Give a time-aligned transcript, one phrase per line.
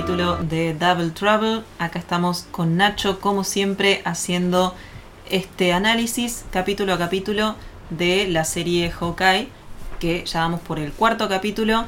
[0.00, 1.62] capítulo de Double Trouble.
[1.78, 4.74] Acá estamos con Nacho, como siempre, haciendo
[5.28, 7.54] este análisis capítulo a capítulo
[7.90, 9.48] de la serie Hawkeye,
[9.98, 11.84] que ya vamos por el cuarto capítulo.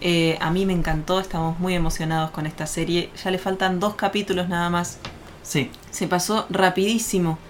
[0.00, 3.10] Eh, a mí me encantó, estamos muy emocionados con esta serie.
[3.24, 4.98] Ya le faltan dos capítulos nada más.
[5.42, 7.40] Sí, Se pasó rapidísimo.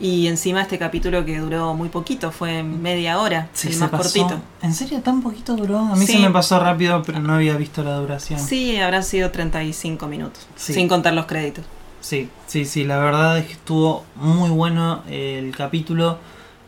[0.00, 4.02] Y encima este capítulo que duró muy poquito, fue media hora, sí el más pasó.
[4.20, 4.40] cortito.
[4.62, 5.78] ¿En serio tan poquito duró?
[5.78, 6.12] A mí Sí.
[6.12, 8.38] se me pasó rápido, pero no había visto la duración.
[8.38, 10.72] Sí, habrán sido 35 minutos, Sí.
[10.72, 11.64] sin contar los créditos.
[12.00, 16.18] Sí, sí, sí, la verdad es que estuvo muy bueno el capítulo.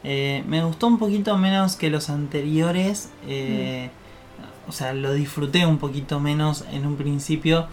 [0.02, 3.10] Eh, me gustó un poquito menos que los anteriores.
[3.28, 3.90] eh,
[4.68, 7.66] O sea, lo disfruté un poquito menos en un principio,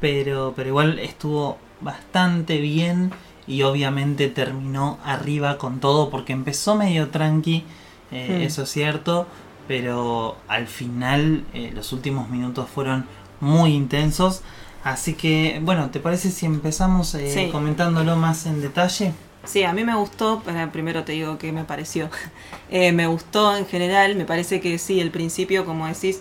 [0.00, 3.12] pero, pero igual estuvo bastante bien
[3.50, 7.64] y obviamente terminó arriba con todo porque empezó medio tranqui,
[8.12, 8.42] eh, Mm.
[8.42, 9.26] eso es cierto,
[9.68, 13.06] pero al final eh, los últimos minutos fueron
[13.40, 14.42] muy intensos.
[14.84, 17.50] Así que, bueno, ¿te parece si empezamos eh, Sí.
[17.52, 19.12] comentándolo más en detalle?
[19.44, 22.08] Sí, a mí me gustó, pero primero te digo qué me pareció.
[22.72, 26.20] Eh, me gustó en general, me parece que sí, el principio, como decís,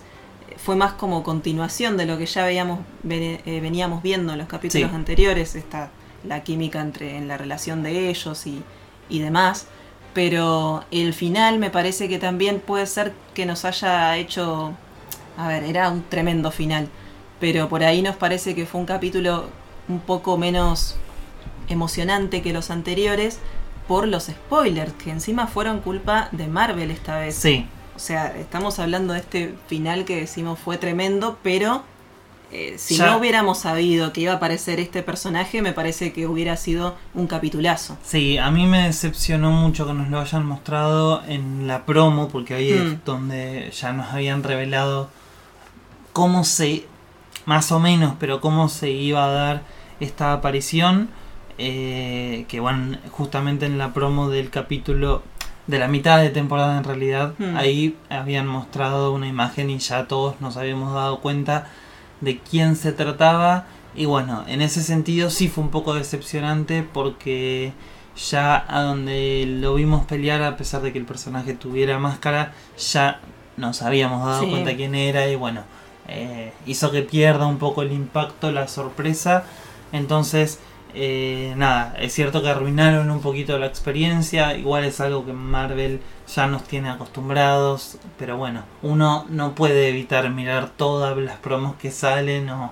[0.50, 4.48] eh, fue más como continuación de lo que ya veíamos, eh, veníamos viendo en los
[4.48, 4.96] capítulos Sí.
[4.96, 5.92] anteriores, esta,
[6.24, 8.64] la química entre en la relación de ellos y,
[9.10, 9.68] y demás.
[10.14, 14.74] Pero el final me parece que también puede ser que nos haya hecho...
[15.38, 16.90] A ver, era un tremendo final.
[17.40, 19.50] Pero por ahí nos parece que fue un capítulo
[19.88, 20.98] un poco menos
[21.70, 23.40] emocionante que los anteriores
[23.88, 27.36] por los spoilers, que encima fueron culpa de Marvel esta vez.
[27.36, 31.84] Sí, O sea, estamos hablando de este final que decimos fue tremendo, pero
[32.52, 36.26] eh, si Ya- no hubiéramos sabido que iba a aparecer este personaje, me parece que
[36.28, 37.98] hubiera sido un capitulazo.
[38.04, 42.56] sí, a mí me decepcionó mucho que nos lo hayan mostrado en la promo, porque
[42.56, 42.88] ahí Mm.
[42.94, 45.10] es donde ya nos habían revelado
[46.14, 46.86] cómo se,
[47.46, 49.62] más o menos, pero cómo se iba a dar
[50.00, 51.10] esta aparición.
[51.62, 55.24] eh, que van justamente en la promo del capítulo
[55.68, 57.58] de la mitad de temporada en realidad Hmm.
[57.58, 61.68] ahí habían mostrado una imagen y ya todos nos habíamos dado cuenta
[62.22, 63.66] de quién se trataba
[63.96, 67.74] y bueno en ese sentido sí fue un poco decepcionante porque
[68.30, 73.20] ya a donde lo vimos pelear a pesar de que el personaje tuviera máscara ya
[73.58, 74.50] nos habíamos dado Sí.
[74.50, 75.64] cuenta quién era y bueno
[76.08, 79.44] eh, hizo que pierda un poco el impacto la sorpresa
[79.92, 80.60] entonces
[80.94, 86.02] eh, nada, es cierto que arruinaron un poquito la experiencia, igual es algo que Marvel
[86.34, 91.92] ya nos tiene acostumbrados, pero bueno, uno no puede evitar mirar todas las promos que
[91.92, 92.72] salen o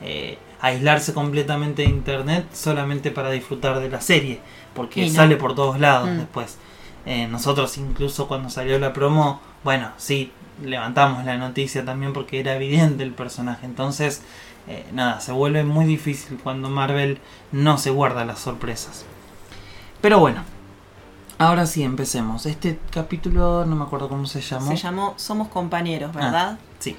[0.00, 4.40] eh, aislarse completamente de internet solamente para disfrutar de la serie,
[4.74, 5.12] porque no.
[5.12, 6.18] sale por todos lados Mm.
[6.18, 6.58] después.
[7.04, 10.32] Eh, nosotros incluso cuando salió la promo, bueno, sí,
[10.62, 14.22] levantamos la noticia también porque era evidente el personaje, entonces...
[14.68, 17.18] Eh, nada, se vuelve muy difícil cuando Marvel
[17.52, 19.04] no se guarda las sorpresas.
[20.00, 20.42] Pero bueno,
[21.38, 22.46] ahora sí empecemos.
[22.46, 24.68] Este capítulo, no me acuerdo cómo se llamó.
[24.70, 26.18] Se llamó Somos compañeros, Ah.
[26.18, 26.58] ¿verdad?
[26.80, 26.96] Sí.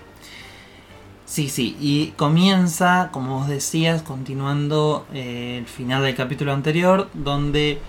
[1.26, 1.76] Sí, sí.
[1.82, 7.82] Y comienza, como vos decías, continuando eh, el final del capítulo anterior, donde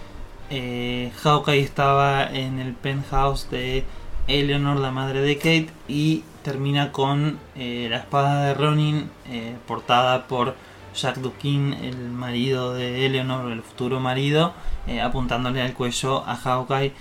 [0.50, 3.84] eh, Hawkeye estaba en el penthouse de
[4.26, 10.26] Eleanor, la madre de Kate, y termina con eh, la espada de Ronin eh, portada
[10.26, 10.54] por
[10.94, 14.54] Jack Dukin, el marido de Eleanor, el futuro marido,
[14.86, 16.92] eh, apuntándole al cuello a Hawkeye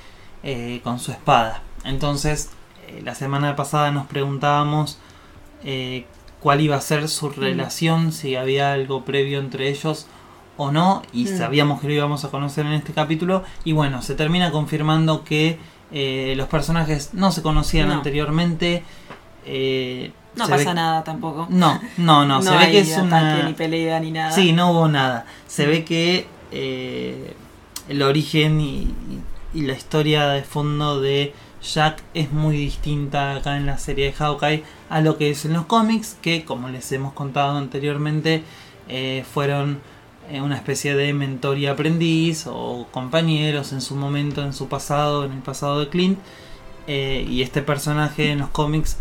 [0.83, 1.61] con su espada.
[1.83, 2.51] Entonces,
[3.03, 4.97] la semana pasada nos preguntábamos
[6.39, 10.07] cuál iba a ser su relación, si había algo previo entre ellos
[10.57, 11.37] o no, y Mm.
[11.37, 15.57] sabíamos que lo íbamos a conocer en este capítulo, y bueno, se termina confirmando que
[15.91, 17.93] eh, los personajes no se conocían No.
[17.95, 18.83] anteriormente.
[19.47, 21.47] Eh, No pasa ve- nada tampoco.
[21.49, 23.43] No, no, no, se ve que es una...
[23.43, 24.31] ni pelea ni nada.
[24.31, 25.25] Sí, no hubo nada.
[25.47, 27.33] Se ve que eh,
[27.89, 28.93] el origen y,
[29.53, 31.33] la historia de fondo de
[31.63, 35.53] Jack es muy distinta acá en la serie de Hawkeye a lo que es en
[35.53, 38.43] los cómics, que como les hemos contado anteriormente,
[38.87, 39.79] eh, fueron
[40.31, 45.31] una especie de mentor y aprendiz o compañeros en su momento, en su pasado, en
[45.31, 46.19] el pasado de Clint.
[46.87, 48.97] Eh, y este personaje en los cómics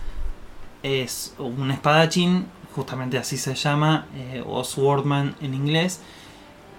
[0.86, 6.00] es un espadachín, justamente así se llama, eh, o Swordman en inglés.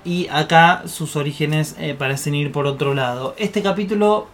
[0.05, 3.35] Y acá sus orígenes eh, parecen ir por otro lado.
[3.37, 4.27] Este capítulo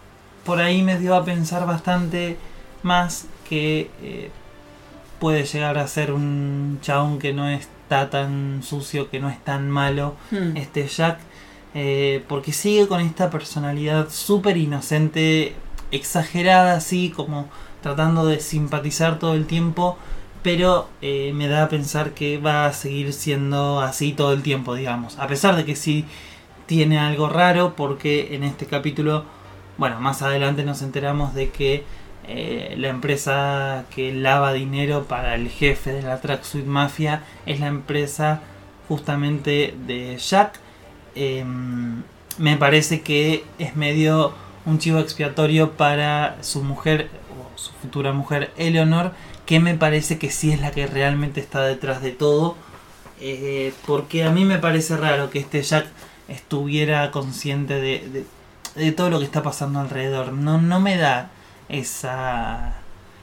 [0.45, 2.37] por ahí me dio a pensar bastante
[2.83, 4.29] más que eh,
[5.19, 9.71] puede llegar a ser un chabón que no está tan sucio, que no es tan
[9.71, 10.55] malo Hmm.
[10.57, 11.19] este Jack.
[12.27, 15.55] porque sigue con esta personalidad súper inocente,
[15.89, 17.47] exagerada así, como
[17.83, 19.97] tratando de simpatizar todo el tiempo,
[20.41, 24.73] pero eh, me da a pensar que va a seguir siendo así todo el tiempo,
[24.73, 25.19] digamos.
[25.19, 26.05] A pesar de que sí
[26.65, 29.25] tiene algo raro, porque en este capítulo,
[29.77, 31.83] bueno, más adelante nos enteramos de que
[32.27, 37.67] eh, la empresa que lava dinero para el jefe de la Tracksuit Mafia es la
[37.67, 38.41] empresa
[38.87, 40.59] justamente de Jack.
[41.15, 42.03] Em,
[42.37, 44.33] me parece que es medio
[44.65, 47.09] un chivo expiatorio para su mujer
[47.63, 49.13] su futura mujer Eleanor,
[49.45, 52.55] que me parece que sí es la que realmente está detrás de todo.
[53.21, 55.87] Eh, porque a mí me parece raro que este Jack
[56.27, 58.25] estuviera consciente de,
[58.75, 60.33] de, todo lo que está pasando alrededor.
[60.33, 61.31] No, no me da
[61.69, 62.75] esa,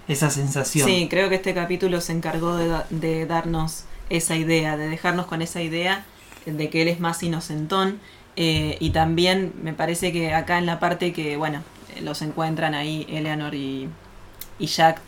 [0.09, 0.89] esa sensación.
[0.89, 5.43] Sí, creo que este capítulo se encargó de, de darnos esa idea, de dejarnos con
[5.43, 6.07] esa idea
[6.47, 8.01] de que él es más inocentón.
[8.37, 11.63] Eh, y también me parece que acá en la parte que, bueno,
[12.01, 13.89] los encuentran ahí Eleanor y,
[14.61, 15.01] y Jack,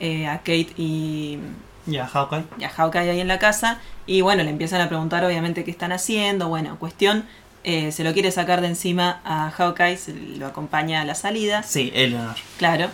[0.00, 1.38] eh, a Kate y,
[1.86, 2.44] y a Hawkeye.
[2.60, 3.78] Y a Hawkeye ahí en la casa.
[4.06, 6.48] Y bueno, le empiezan a preguntar obviamente qué están haciendo.
[6.48, 7.24] Bueno, cuestión,
[7.64, 11.62] eh, se lo quiere sacar de encima a Hawkeye, se lo acompaña a la salida.
[11.62, 12.36] Sí, Eleanor.
[12.58, 12.88] Claro.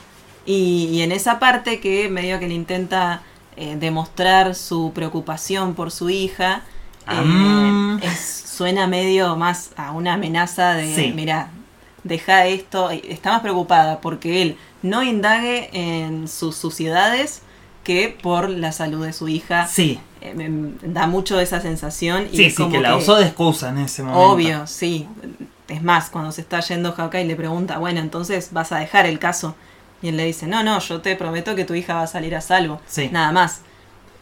[0.46, 3.22] Y, y en esa parte que medio que le intenta
[3.56, 6.62] eh, demostrar su preocupación por su hija,
[7.06, 7.98] Ah.
[8.02, 11.12] es, suena medio más a una amenaza de, Sí.
[11.14, 11.50] mira,
[12.02, 17.42] deja esto, está más preocupada porque él no indague en sus suciedades
[17.82, 19.66] que por la salud de su hija.
[19.66, 22.28] Sí, Eh, me- da mucho esa sensación.
[22.32, 24.22] Y sí, sí, como que la usó de excusa en ese momento.
[24.30, 25.06] Obvio, sí.
[25.68, 29.18] Es más, cuando se está yendo Hawkeye le pregunta, bueno, entonces vas a dejar el
[29.18, 29.54] caso.
[30.00, 32.34] Y él le dice, no, no, yo te prometo que tu hija va a salir
[32.34, 32.80] a salvo.
[32.86, 33.10] Sí.
[33.12, 33.60] Nada más.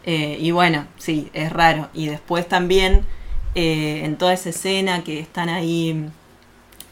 [0.05, 1.87] Eh, y bueno, sí, es raro.
[1.93, 3.05] Y después también,
[3.55, 6.09] eh, en toda esa escena que están ahí,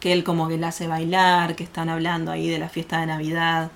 [0.01, 3.05] que él como que la hace bailar, que están hablando ahí de la fiesta de
[3.05, 3.71] Navidad.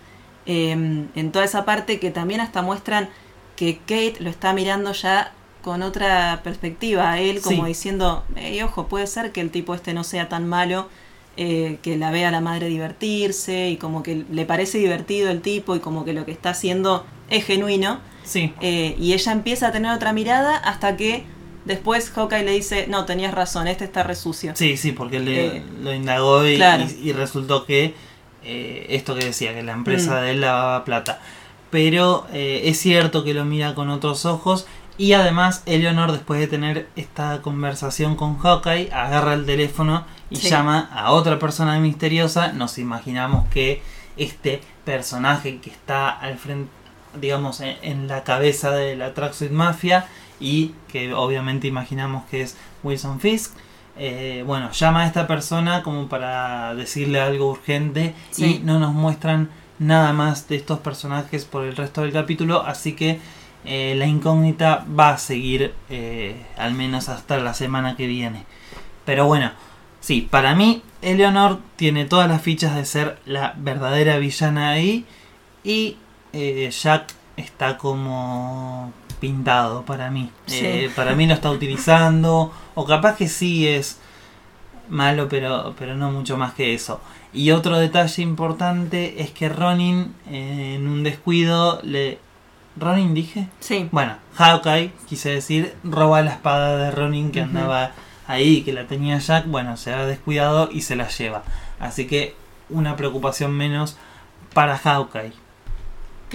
[0.48, 3.10] eh, en toda esa parte que también hasta muestran
[3.56, 5.32] que Kate lo está mirando ya
[5.64, 7.68] con otra perspectiva a él, como Sí.
[7.70, 10.88] diciendo, "Ey, ojo, puede ser que el tipo este no sea tan malo,
[11.36, 15.42] eh, que la vea a la madre divertirse y como que le parece divertido el
[15.42, 18.00] tipo y como que lo que está haciendo es genuino.
[18.24, 21.24] Sí, Eh, y ella empieza a tener otra mirada hasta que
[21.66, 24.54] después Hawkeye le dice, no, tenías razón, este está resucio.
[24.56, 26.84] sí, sí, porque le, Eh, lo indagó y, claro.
[26.86, 27.94] y- y resultó que
[28.48, 30.22] eh, esto que decía, que la empresa Mm.
[30.24, 31.20] de él lavaba plata.
[31.72, 34.68] Pero eh, es cierto que lo mira con otros ojos.
[34.98, 40.50] Y además, Eleanor, después de tener esta conversación con Hawkeye, agarra el teléfono y Sí.
[40.50, 42.54] llama a otra persona misteriosa.
[42.54, 43.82] Nos imaginamos que
[44.16, 46.70] este personaje que está al frente,
[47.20, 50.06] digamos, en, en la cabeza de la Tracksuit Mafia
[50.40, 53.54] y que obviamente imaginamos que es Wilson Fisk.
[53.98, 58.58] eh, bueno, llama a esta persona como para decirle algo urgente Sí.
[58.62, 59.50] y no nos muestran
[59.80, 63.20] nada más de estos personajes por el resto del capítulo, así que
[63.64, 68.44] eh, la incógnita va a seguir eh, al menos hasta la semana que viene.
[69.06, 69.52] Pero bueno,
[70.02, 75.06] sí, para mí Eleanor tiene todas las fichas de ser la verdadera villana ahí
[75.64, 75.96] y
[76.34, 80.32] Jack está como pintado para mí.
[80.46, 80.60] Sí.
[80.64, 84.00] Eh, para mí lo está utilizando o capaz que sí es
[84.90, 87.02] malo, pero, pero no mucho más que eso.
[87.34, 92.20] Y otro detalle importante es que Ronin eh, en un descuido le...
[92.78, 93.48] ¿Ronin dije?
[93.62, 97.92] Sí, Bueno, Hawkeye, quise decir, roba la espada de Ronin que andaba
[98.28, 101.44] ahí, que la tenía Jack, bueno, se ha descuidado y se la lleva.
[101.80, 102.36] Así que
[102.70, 103.98] una preocupación menos
[104.54, 105.45] para Hawkeye.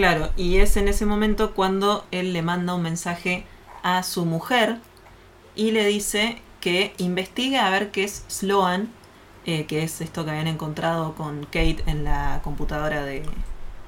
[0.01, 0.31] Claro.
[0.37, 3.45] Y es en ese momento cuando él le manda un mensaje
[3.83, 4.79] a su mujer
[5.55, 8.89] y le dice que investigue a ver qué es Sloan,
[9.45, 13.25] eh, que es esto que habían encontrado con Kate en la computadora de,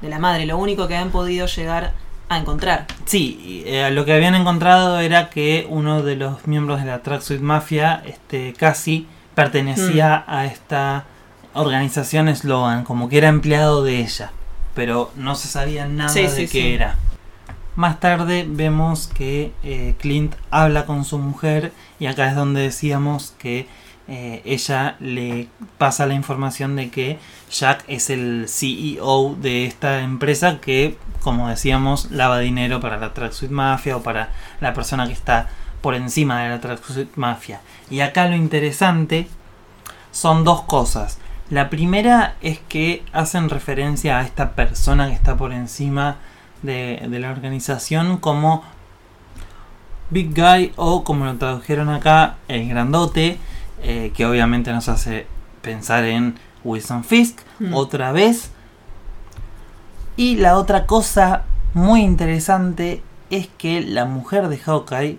[0.02, 0.45] de la madre.
[0.45, 1.95] Lo único que habían podido llegar
[2.28, 2.87] a encontrar.
[3.07, 7.40] Sí, eh, lo que habían encontrado era que uno de los miembros de la Tracksuit
[7.40, 11.04] Mafia, este casi pertenecía a esta
[11.54, 14.31] organización Sloan, como que era empleado de ella,
[14.75, 16.73] pero no se sabía nada Sí, de sí, qué sí.
[16.73, 16.97] era.
[17.75, 23.35] Más tarde vemos que eh, Clint habla con su mujer y acá es donde decíamos
[23.38, 23.67] que
[24.09, 25.49] eh, ella le
[25.79, 27.19] pasa la información de que
[27.50, 33.50] Jack es el CEO de esta empresa que, como decíamos, lava dinero para la Tracksuit
[33.50, 35.49] Mafia o para la persona que está
[35.81, 37.61] por encima de la Tracksuit Mafia.
[37.91, 39.29] Y acá lo interesante
[40.11, 41.19] son dos cosas.
[41.52, 46.16] La primera es que hacen referencia a esta persona que está por encima
[46.62, 48.62] de, de la organización como
[50.09, 53.38] Big Guy o como lo tradujeron acá, el grandote.
[53.85, 55.26] eh, que obviamente nos hace
[55.61, 57.75] pensar en Wilson Fisk Mm.
[57.75, 58.50] otra vez.
[60.16, 61.42] Y la otra cosa
[61.75, 65.18] muy interesante es que la mujer de Hawkeye,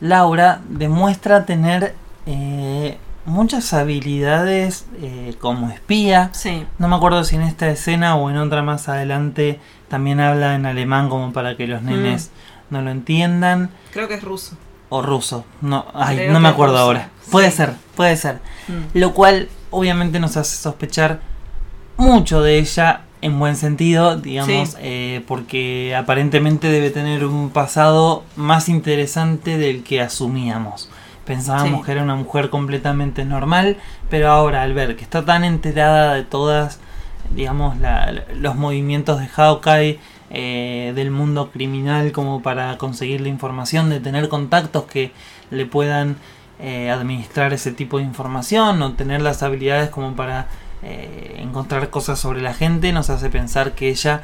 [0.00, 1.94] Laura, demuestra tener
[2.26, 6.30] eh, muchas habilidades eh, como espía.
[6.32, 6.64] Sí.
[6.78, 10.66] No me acuerdo si en esta escena o en otra más adelante también habla en
[10.66, 12.30] alemán como para que los nenes
[12.70, 13.70] no lo entiendan.
[13.92, 14.56] Creo que es ruso.
[14.88, 15.44] O ruso.
[15.60, 17.10] No, ay, Creo no me acuerdo ahora.
[17.30, 18.36] Puede ser, puede ser.
[18.68, 18.98] Mm.
[18.98, 21.20] Lo cual obviamente nos hace sospechar
[21.96, 24.76] mucho de ella en buen sentido, digamos, Sí.
[24.80, 30.90] eh, porque aparentemente debe tener un pasado más interesante del que asumíamos.
[31.26, 31.86] Pensábamos Sí.
[31.86, 33.76] que era una mujer completamente normal,
[34.08, 36.78] pero ahora al ver que está tan enterada de todas,
[37.34, 39.98] digamos, la- los movimientos de Hawkeye,
[40.30, 45.12] eh, del mundo criminal como para conseguir la información, de tener contactos que
[45.50, 46.16] le puedan
[46.58, 50.46] eh, administrar ese tipo de información o tener las habilidades como para
[50.82, 54.22] eh, encontrar cosas sobre la gente, nos hace pensar que ella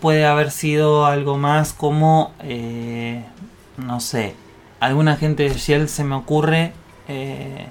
[0.00, 2.32] puede haber sido algo más como,
[3.76, 4.34] no sé,
[4.84, 6.72] alguna gente de Shell se me ocurre.
[7.08, 7.68] eh,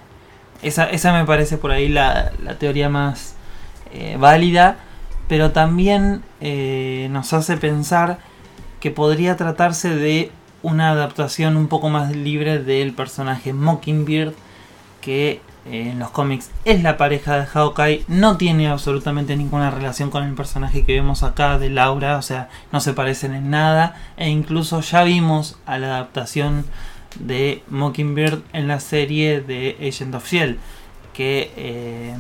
[0.62, 3.36] esa, esa me parece por ahí la, la teoría más
[3.94, 4.78] eh, válida,
[5.28, 8.20] pero también eh, nos hace pensar
[8.80, 14.34] que podría tratarse de una adaptación un poco más libre del personaje Mockingbird,
[15.02, 20.24] que en los cómics es la pareja de Hawkeye, no tiene absolutamente ninguna relación con
[20.24, 24.30] el personaje que vemos acá de Laura, o sea, no se parecen en nada, e
[24.30, 26.66] incluso ya vimos a la adaptación
[27.20, 30.58] de Mockingbird en la serie de Agent of Shield,
[31.14, 32.16] que eh,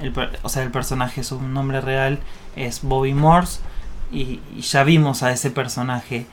[0.00, 0.12] el,
[0.42, 2.18] o sea, el personaje, su nombre real
[2.54, 3.60] es Bobby Morse,
[4.12, 6.26] y, ya vimos a ese personaje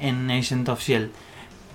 [0.00, 1.10] en Agent of Shield.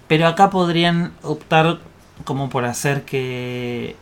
[0.07, 1.79] Pero acá podrían optar
[2.23, 3.95] como por hacer que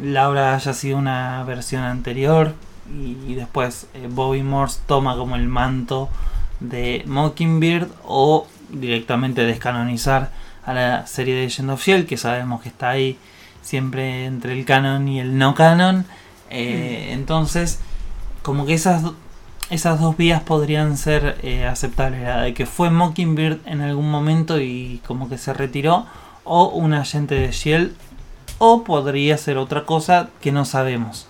[0.00, 2.54] Laura haya sido una versión anterior
[2.88, 6.08] y, y después eh, Bobby Morse toma como el manto
[6.60, 10.30] de Mockingbird o directamente descanonizar
[10.64, 13.18] a la serie de Agent of Shield que sabemos que está ahí
[13.62, 16.06] siempre entre el canon y el no canon.
[16.50, 17.80] Eh, entonces
[18.42, 19.02] como que esas
[19.70, 22.22] esas dos vías podrían ser eh, aceptables.
[22.22, 26.06] La de que fue Mockingbird en algún momento y como que se retiró
[26.44, 27.94] o un agente de Shield
[28.58, 31.28] o podría ser otra cosa que no sabemos.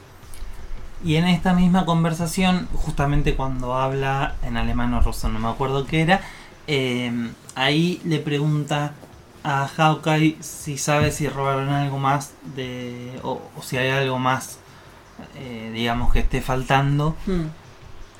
[1.04, 5.86] Y en esta misma conversación, justamente cuando habla en alemán o ruso, no me acuerdo
[5.86, 6.20] qué era,
[6.66, 8.92] eh, ahí le pregunta
[9.44, 14.58] a Hawkeye si sabe si robaron algo más de o, o si hay algo más,
[15.36, 17.16] eh, digamos, que esté faltando.
[17.26, 17.44] Mm.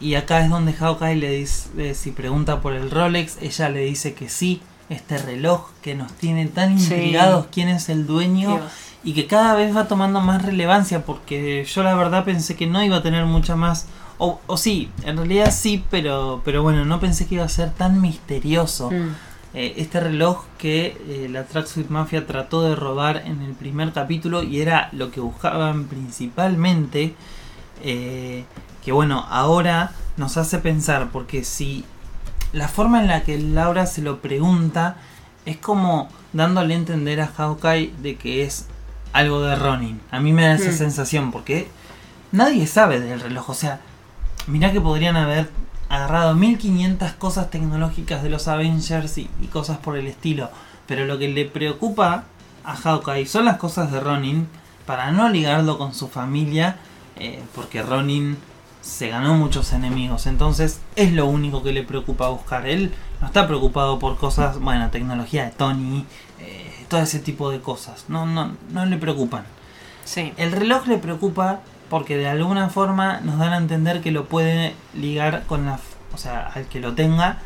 [0.02, 4.14] Y acá es donde Hawkeye le dice, si pregunta por el Rolex, ella le dice
[4.14, 6.84] que sí, este reloj que nos tiene tan Sí.
[6.94, 8.72] intrigados, quién es el dueño Dios.
[9.04, 12.82] y que cada vez va tomando más relevancia porque yo la verdad pensé que no
[12.82, 13.86] iba a tener mucha más
[14.18, 17.70] o, o sí, en realidad sí, pero pero bueno, no pensé que iba a ser
[17.70, 18.90] tan misterioso.
[18.90, 19.14] Mm.
[19.52, 24.42] Eh, este reloj que eh, la Tracksuit Mafia trató de robar en el primer capítulo
[24.44, 27.14] y era lo que buscaban principalmente.
[27.82, 28.44] eh,
[28.84, 31.84] que bueno, ahora nos hace pensar porque si
[32.52, 34.96] la forma en la que Laura se lo pregunta
[35.46, 38.66] es como dándole a entender a Hawkeye de que es
[39.12, 40.00] algo de Ronin.
[40.10, 40.74] A mí me da esa Hmm.
[40.78, 41.68] sensación porque
[42.32, 43.50] nadie sabe del reloj.
[43.50, 43.80] O sea,
[44.46, 45.50] mirá que podrían haber
[45.90, 50.50] agarrado 1500 cosas tecnológicas de los Avengers y, y cosas por el estilo.
[50.86, 52.24] Pero lo que le preocupa
[52.64, 54.48] a Hawkeye son las cosas de Ronin
[54.86, 56.78] para no ligarlo con su familia.
[57.16, 58.38] eh, porque Ronin
[58.80, 60.26] se ganó muchos enemigos.
[60.26, 62.66] Entonces es lo único que le preocupa buscar.
[62.66, 66.06] Él no está preocupado por cosas, bueno, tecnología de Tony,
[66.38, 68.06] eh, todo ese tipo de cosas.
[68.08, 69.44] No, no, no le preocupan.
[70.04, 70.32] Sí.
[70.36, 74.74] El reloj le preocupa porque de alguna forma nos dan a entender que lo puede
[74.94, 75.78] ligar con la...
[76.14, 77.38] O sea, al que lo tenga,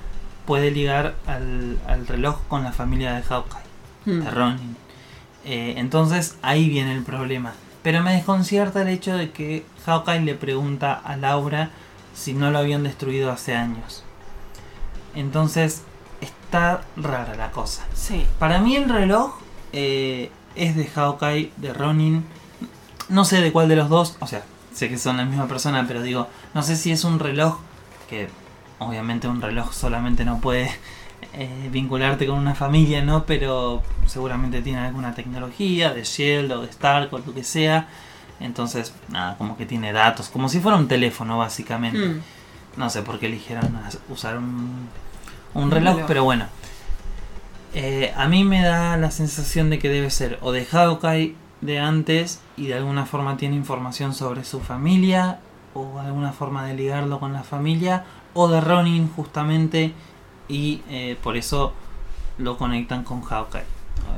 [0.46, 3.64] puede ligar al, al reloj con la familia de Hawkeye,
[4.06, 4.20] Mm.
[4.20, 4.76] de Ronin.
[5.46, 7.52] Eh, entonces ahí viene el problema.
[7.82, 11.70] Pero me desconcierta el hecho de que Hawkeye le pregunta a Laura
[12.14, 14.04] si no lo habían destruido hace años.
[15.14, 15.82] Entonces
[16.20, 17.84] está rara la cosa.
[17.94, 18.26] Sí.
[18.38, 19.34] Para mí el reloj
[19.72, 22.24] eh, es de Hawkeye, de Ronin.
[23.08, 24.42] No sé de cuál de los dos, o sea,
[24.73, 27.58] sé que son la misma persona, pero digo, no sé si es un reloj
[28.08, 28.28] que
[28.78, 30.70] obviamente un reloj solamente no puede
[31.34, 33.25] eh, vincularte con una familia, ¿no?
[33.25, 37.88] Pero seguramente tiene alguna tecnología de Shield o de Stark o lo que sea.
[38.40, 41.99] Entonces, nada, como que tiene datos, como si fuera un teléfono básicamente.
[41.99, 42.20] Mm.
[42.76, 44.88] No sé por qué eligieron usar un,
[45.54, 46.08] un Un reloj, reloj.
[46.08, 46.46] pero bueno.
[47.75, 51.34] Eh, a mí me da la sensación de que debe ser o de Hawkeye,
[51.64, 55.40] de antes y de alguna forma tiene información sobre su familia
[55.73, 58.04] o alguna forma de ligarlo con la familia
[58.35, 59.94] o de Ronin justamente
[60.47, 61.73] y eh, por eso
[62.37, 63.64] lo conectan con Hawkeye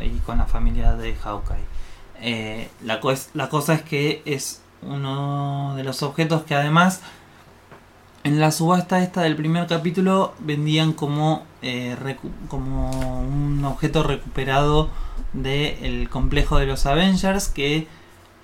[0.04, 1.64] y con la familia de Hawkeye.
[2.20, 3.00] Eh, la,
[3.34, 7.00] la cosa es que es uno de los objetos que además
[8.24, 12.16] en la subasta esta del primer capítulo vendían como, eh,
[12.48, 14.88] como un objeto recuperado
[15.36, 17.86] del complejo de los Avengers, que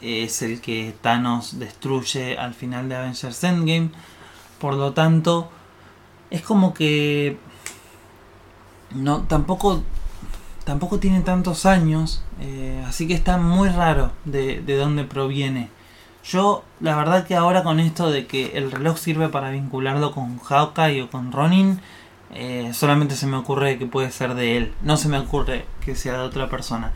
[0.01, 3.91] es el que Thanos destruye al final de Avengers Endgame.
[4.59, 5.51] Por lo tanto,
[6.31, 7.37] es como que
[8.95, 9.83] no tampoco
[10.65, 15.71] tampoco tiene tantos años, eh, así que está muy raro de, de dónde proviene.
[16.25, 20.39] Yo, la verdad que ahora con esto de que el reloj sirve para vincularlo con
[20.39, 21.81] Hawkeye o con Ronin,
[22.33, 25.95] eh, solamente se me ocurre que puede ser de él, no se me ocurre que
[25.95, 26.93] sea de otra persona.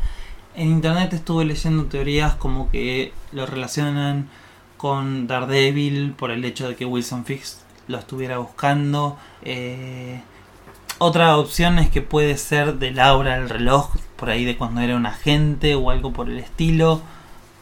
[0.54, 4.28] En internet estuve leyendo teorías como que lo relacionan
[4.78, 9.18] con Daredevil por el hecho de que Wilson Fix lo estuviera buscando.
[9.42, 10.20] Eh,
[10.98, 14.96] otra opción es que puede ser de Laura el reloj, por ahí de cuando era
[14.96, 17.02] un agente o algo por el estilo.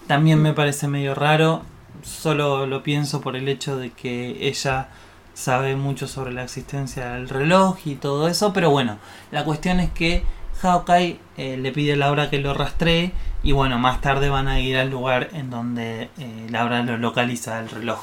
[0.06, 1.62] También me parece medio raro,
[2.04, 4.88] solo lo pienso por el hecho de que ella
[5.34, 8.98] sabe mucho sobre la existencia del reloj y todo eso, pero bueno,
[9.30, 10.24] la cuestión es que
[10.62, 13.12] Hawkeye eh, le pide a Laura que lo rastree
[13.42, 17.58] y bueno, más tarde van a ir al lugar en donde eh, Laura lo localiza
[17.58, 18.00] el reloj.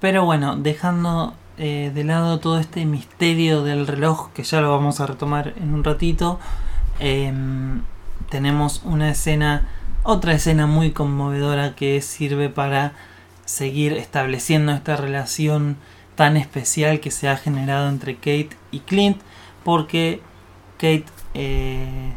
[0.00, 5.00] Pero bueno, dejando eh, de lado todo este misterio del reloj, que ya lo vamos
[5.00, 6.38] a retomar en un ratito,
[6.98, 7.82] em,
[8.28, 9.68] tenemos una escena,
[10.02, 12.92] otra escena muy conmovedora que sirve para
[13.44, 15.76] seguir estableciendo esta relación
[16.14, 19.18] tan especial que se ha generado entre Kate y Clint,
[19.64, 20.20] porque
[20.76, 22.12] Kate, eh,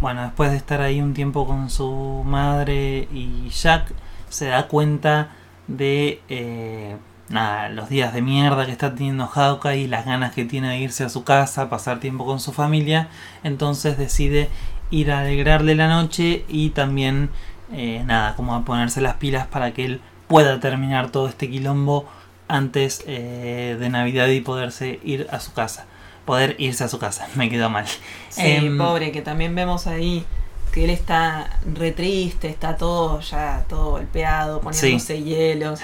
[0.00, 3.92] bueno, después de estar ahí un tiempo con su madre y Jack,
[4.28, 5.32] se da cuenta
[5.66, 6.96] de eh,
[7.28, 10.78] nada, los días de mierda que está teniendo Hawkeye y las ganas que tiene de
[10.78, 13.08] irse a su casa, pasar tiempo con su familia,
[13.44, 14.48] entonces decide
[14.90, 17.30] ir a alegrarle la noche y también,
[17.72, 22.06] eh, nada, como a ponerse las pilas para que él pueda terminar todo este quilombo
[22.50, 25.86] antes eh, de Navidad y poderse ir a su casa.
[26.24, 27.86] Poder irse a su casa, me quedó mal.
[28.28, 30.24] Sí, em, pobre, que también vemos ahí
[30.72, 35.80] que él está re triste, está todo ya todo golpeado, poniéndose hielos.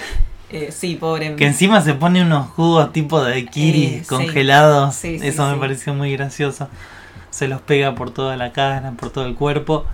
[0.49, 1.35] Eh, sí, pobre.
[1.35, 5.03] Que encima se pone unos jugos tipo de kiri eh, congelados.
[5.03, 6.69] Eso me pareció muy gracioso.
[7.31, 9.85] Se los pega por toda la cara, por todo el cuerpo.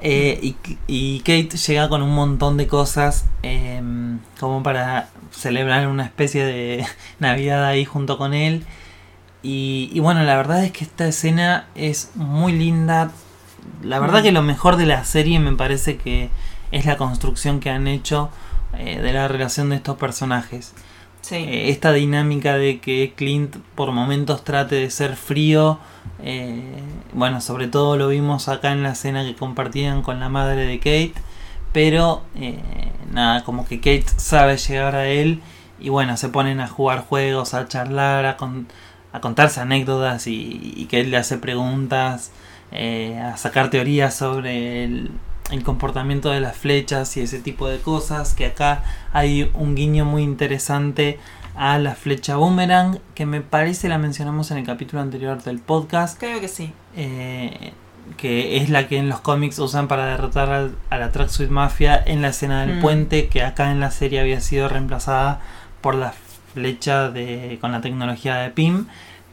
[0.00, 0.54] Eh,
[0.86, 6.86] y, Kate llega con un montón de cosas em, como para celebrar una especie de
[7.18, 8.64] Navidad ahí junto con él.
[9.42, 13.10] Y, y, bueno, la verdad es que esta escena es muy linda.
[13.82, 14.22] La verdad mm.
[14.22, 16.30] que lo mejor de la serie me parece que
[16.72, 18.30] es la construcción que han hecho
[18.76, 20.74] eh, de la relación de estos personajes.
[21.32, 25.78] Eh, esta dinámica de que Clint por momentos trate de ser frío,
[26.22, 26.62] eh,
[27.12, 30.78] bueno, sobre todo lo vimos acá en la escena que compartían con la madre de
[30.78, 31.14] Kate,
[31.72, 32.22] pero
[33.12, 35.42] nada, como que Kate sabe llegar a él
[35.78, 38.36] y bueno, se ponen a jugar juegos, a charlar, a,
[39.12, 42.32] a contarse anécdotas y, y, que él le hace preguntas,
[42.72, 45.10] a sacar teorías sobre el,
[45.50, 48.34] el comportamiento de las flechas y ese tipo de cosas.
[48.34, 48.82] Que acá
[49.12, 51.18] hay un guiño muy interesante
[51.54, 56.18] a la flecha boomerang, que me parece la mencionamos en el capítulo anterior del podcast.
[56.18, 56.72] Creo que sí.
[56.96, 57.72] Eh,
[58.16, 62.22] que es la que en los cómics usan para derrotar a la Tracksuit Mafia en
[62.22, 62.80] la escena del mm.
[62.80, 65.40] puente, que acá en la serie había sido reemplazada
[65.80, 66.14] por la
[66.54, 68.86] flecha de, con la tecnología de PIM.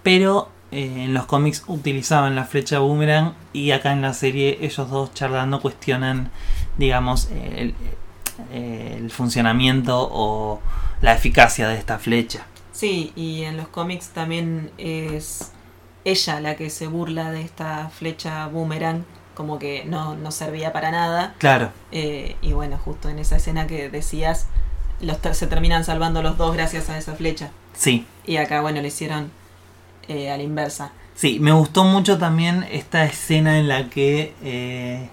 [0.04, 4.90] Pero eh, en los cómics utilizaban la flecha boomerang y acá en la serie ellos
[4.90, 6.32] dos charlando cuestionan,
[6.78, 7.76] digamos, el,
[9.12, 10.60] funcionamiento o
[11.02, 12.46] la eficacia de esta flecha.
[12.72, 15.52] Sí, y en los cómics también es
[16.04, 20.92] ella la que se burla de esta flecha boomerang, como que no, no servía para
[20.92, 21.36] nada.
[21.38, 21.72] Claro.
[21.92, 24.48] Eh, y bueno, justo en esa escena que decías,
[25.00, 27.52] los se terminan salvando los dos gracias a esa flecha.
[27.74, 28.06] Sí.
[28.26, 29.32] Y acá, bueno, le hicieron
[30.08, 30.92] eh, a la inversa.
[31.16, 35.08] Sí, me gustó mucho también esta escena en la que eh,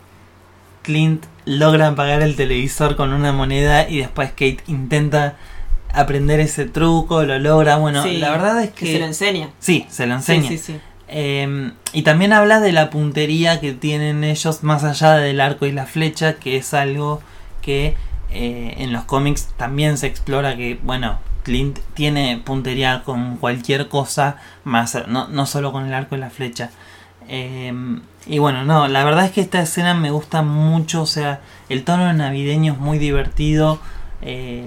[0.83, 5.37] Clint logra apagar el televisor con una moneda y después Kate intenta
[5.93, 7.77] aprender ese truco, lo logra.
[7.77, 9.51] Bueno, la verdad es que, se lo enseña.
[9.59, 10.49] Sí, se lo enseña.
[10.49, 15.41] Sí, sí, em, y también habla de la puntería que tienen ellos más allá del
[15.41, 17.21] arco y la flecha, que es algo
[17.61, 17.95] que
[18.31, 24.37] eh, en los cómics también se explora que, bueno, Clint tiene puntería con cualquier cosa,
[24.65, 26.71] más no, no solo con el arco y la flecha.
[27.29, 27.73] Eh,
[28.27, 31.85] y bueno, no, la verdad es que esta escena me gusta mucho, o sea, el
[31.85, 33.81] tono navideño es muy divertido.
[34.23, 34.67] Eh,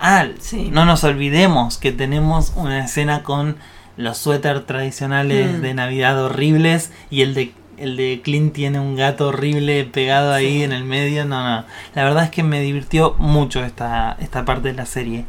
[0.00, 0.70] ah, Sí.
[0.72, 3.56] no nos olvidemos que tenemos una escena con
[3.96, 5.60] los suéter tradicionales Mm.
[5.62, 10.58] de Navidad horribles y el de el de Clint tiene un gato horrible pegado ahí
[10.58, 10.62] Sí.
[10.64, 11.24] en el medio.
[11.24, 11.64] No, no.
[11.94, 15.26] La verdad es que me divirtió mucho esta, esta parte de la serie.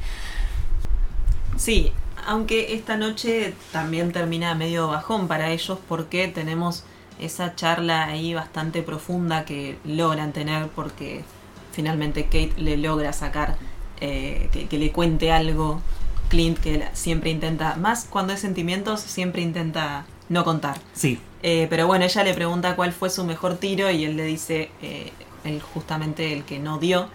[1.59, 1.91] Sí,
[2.25, 6.85] aunque esta noche también termina medio bajón para ellos porque tenemos
[7.19, 11.25] esa charla ahí bastante profunda que logran tener porque
[11.73, 13.57] finalmente Kate le logra sacar
[13.99, 15.81] eh, que, que le cuente algo.
[16.29, 20.77] Clint que siempre intenta, más cuando es sentimientos, siempre intenta no contar.
[20.93, 24.23] Sí, Eh, pero bueno, ella le pregunta cuál fue su mejor tiro y él le
[24.25, 25.11] dice eh,
[25.73, 27.07] justamente el que no dio,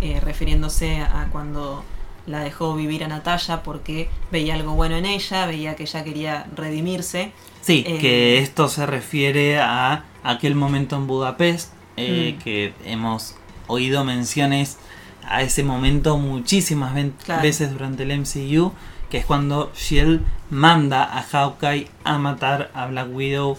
[0.00, 1.84] eh, refiriéndose a cuando
[2.28, 6.46] la dejó vivir a Natalia porque veía algo bueno en ella, veía que ella quería
[6.54, 7.32] redimirse.
[7.62, 12.42] Sí, Eh, que esto se refiere a aquel momento en Budapest, eh, Mm.
[12.42, 13.34] que hemos
[13.66, 14.78] oído menciones
[15.26, 16.92] a ese momento muchísimas
[17.24, 17.42] Claro.
[17.42, 18.72] veces durante el MCU,
[19.10, 23.56] que es cuando Shield manda a Hawkeye a matar a Black Widow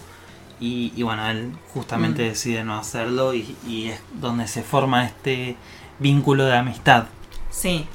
[0.60, 2.28] y, y bueno, él justamente Mm.
[2.28, 5.56] decide no hacerlo y, y es donde se forma este
[5.98, 7.04] vínculo de amistad.
[7.50, 7.86] Sí.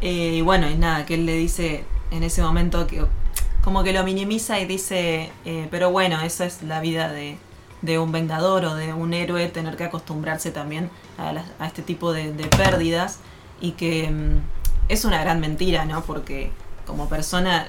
[0.00, 3.04] Eh, y bueno, y nada, que él le dice en ese momento que
[3.62, 7.36] como que lo minimiza y dice, eh, pero bueno, esa es la vida de,
[7.82, 11.82] de un vengador o de un héroe, tener que acostumbrarse también a, las- a este
[11.82, 13.18] tipo de, de pérdidas
[13.60, 14.38] y que mm,
[14.88, 16.02] es una gran mentira, ¿no?
[16.02, 16.50] Porque
[16.86, 17.68] como persona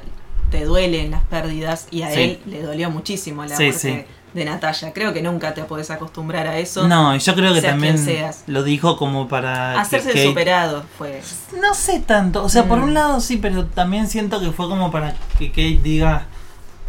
[0.49, 2.19] te duelen las pérdidas y a Sí.
[2.21, 4.93] él le dolió muchísimo la Sí, muerte de Natalia.
[4.93, 6.87] Creo que nunca te podés acostumbrar a eso.
[6.87, 8.43] No, y yo creo que seas también seas.
[8.47, 9.73] lo dijo como para...
[9.73, 11.21] que Hacerse el superado fue...
[11.61, 12.83] No sé tanto, o sea, por Mm.
[12.83, 16.25] un lado sí, pero también siento que fue como para que Kate diga,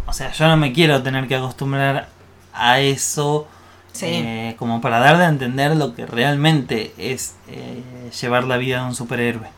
[0.06, 2.08] o sea, yo no me quiero tener que acostumbrar
[2.54, 3.46] a eso,
[3.92, 4.06] Sí.
[4.08, 7.82] eh, como para darle a entender lo que realmente es eh,
[8.20, 9.48] llevar la vida de un superhéroe.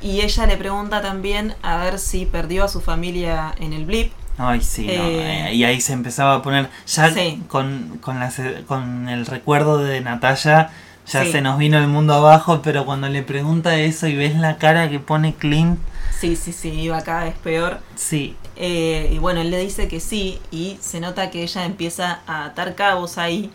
[0.00, 4.12] Y ella le pregunta también a ver si perdió a su familia en el blip.
[4.38, 7.42] Ay, sí, no, Eh, eh, y ahí se empezaba a poner, ya Sí.
[7.48, 10.70] con, con, la se- con el recuerdo de Natalia,
[11.06, 11.32] ya Sí.
[11.32, 14.88] se nos vino el mundo abajo, pero cuando le pregunta eso y ves la cara
[14.90, 15.78] que pone Clint,
[16.20, 17.80] Sí, sí, sí, iba cada vez peor.
[17.96, 22.20] sí, Eh, y bueno, él le dice que sí y se nota que ella empieza
[22.26, 23.52] a atar cabos ahí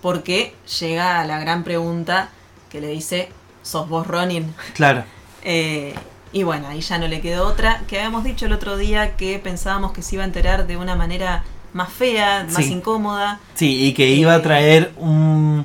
[0.00, 2.28] porque llega a la gran pregunta
[2.70, 3.30] que le dice,
[3.62, 4.54] ¿sos vos Ronin?
[4.74, 5.04] claro.
[5.46, 5.94] Eh,
[6.34, 7.80] y bueno, ahí ya no le quedó otra.
[7.88, 10.94] Que habíamos dicho el otro día que pensábamos que se iba a enterar de una
[10.96, 12.72] manera más fea, más Sí.
[12.72, 13.40] incómoda.
[13.54, 15.64] Sí, y que iba a Eh, traer un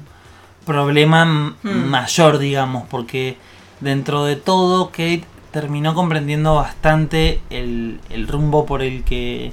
[0.65, 1.85] problema Hmm.
[1.89, 3.37] mayor, digamos, porque
[3.81, 9.51] dentro de todo Kate terminó comprendiendo bastante el, el rumbo por el que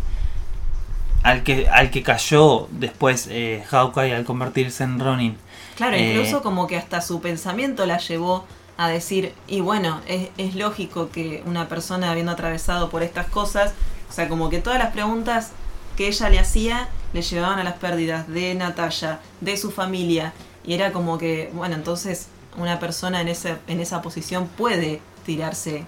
[1.23, 5.37] al que al que cayó después eh, Hawkeye al convertirse en Ronin.
[5.77, 8.45] Claro, Eh, incluso como que hasta su pensamiento la llevó
[8.77, 13.73] a decir, y bueno, es, es lógico que una persona habiendo atravesado por estas cosas,
[14.11, 15.53] o sea, como que todas las preguntas
[15.97, 20.35] que ella le hacía le llevaban a las pérdidas de Natalia, de su familia,
[20.65, 22.27] y era como que, bueno, entonces
[22.59, 25.85] una persona en esa, en esa posición puede tirarse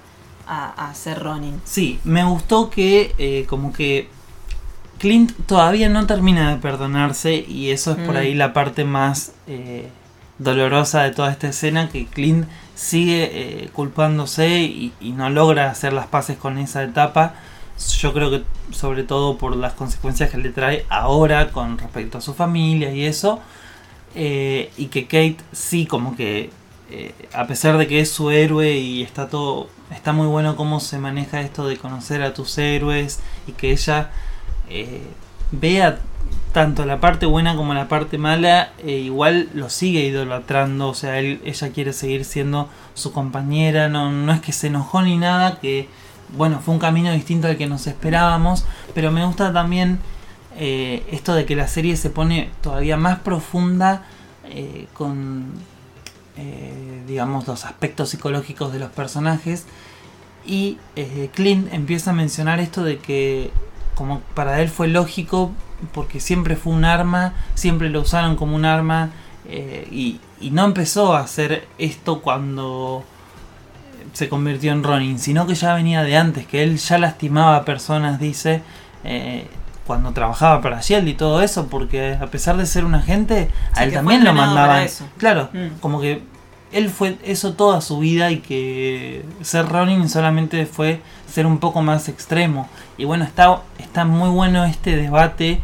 [0.47, 1.61] a, a ser Ronin.
[1.65, 4.09] Sí, me gustó que eh, como que
[4.99, 8.19] Clint todavía no termina de perdonarse y eso es por Mm.
[8.19, 9.89] ahí la parte más eh,
[10.39, 16.07] dolorosa de toda esta escena, que Clint sigue eh, culpándose y, no logra hacer las
[16.07, 17.35] paces con esa etapa.
[17.99, 22.21] Yo creo que sobre todo por las consecuencias que le trae ahora con respecto a
[22.21, 23.41] su familia y eso.
[24.15, 26.51] Eh, y que Kate sí como que
[26.91, 30.81] eh, a pesar de que es su héroe y está todo está muy bueno cómo
[30.81, 34.11] se maneja esto de conocer a tus héroes y que ella
[34.71, 35.03] eh,
[35.53, 35.99] vea
[36.59, 41.21] tanto la parte buena como la parte mala e igual lo sigue idolatrando o sea
[41.21, 45.89] ella quiere seguir siendo su compañera no, no es que se enojó ni nada que
[46.37, 50.01] bueno fue un camino distinto al que nos esperábamos pero me gusta también
[50.57, 54.03] eh, esto de que la serie se pone todavía más profunda
[54.51, 55.53] eh, con
[56.41, 59.65] eh, digamos los aspectos psicológicos de los personajes.
[60.47, 63.51] Y eh, Clint empieza a mencionar esto de que
[63.99, 65.51] como para él fue lógico
[65.93, 69.11] porque siempre fue un arma siempre lo usaron como un arma
[69.49, 73.03] eh, y, y no empezó a hacer esto cuando
[74.13, 77.65] se convirtió en Ronin sino que ya venía de antes que él ya lastimaba a
[77.65, 78.63] personas dice
[79.03, 79.49] eh,
[79.85, 83.83] cuando trabajaba para Shield y todo eso porque a pesar de ser un agente a
[83.83, 85.09] él también lo mandaban eso.
[85.17, 85.81] claro Mm.
[85.81, 86.23] como que
[86.73, 91.83] él fue eso toda su vida y que ser Ronin solamente fue ser un poco
[91.83, 92.69] más extremo.
[92.97, 95.61] Y bueno, está, está muy bueno este debate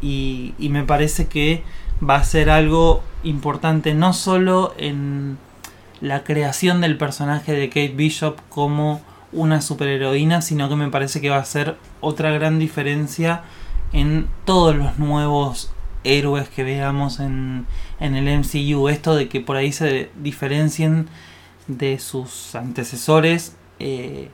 [0.00, 1.62] y, y me parece que
[2.06, 5.38] va a ser algo importante no solo en
[6.00, 9.00] la creación del personaje de Kate Bishop como
[9.32, 13.42] una superheroína, sino que me parece que va a ser otra gran diferencia
[13.92, 15.71] en todos los nuevos
[16.04, 17.66] héroes que veamos en,
[18.00, 18.88] en el MCU.
[18.88, 21.08] Esto de que por ahí se diferencien
[21.66, 24.30] de sus antecesores, eh,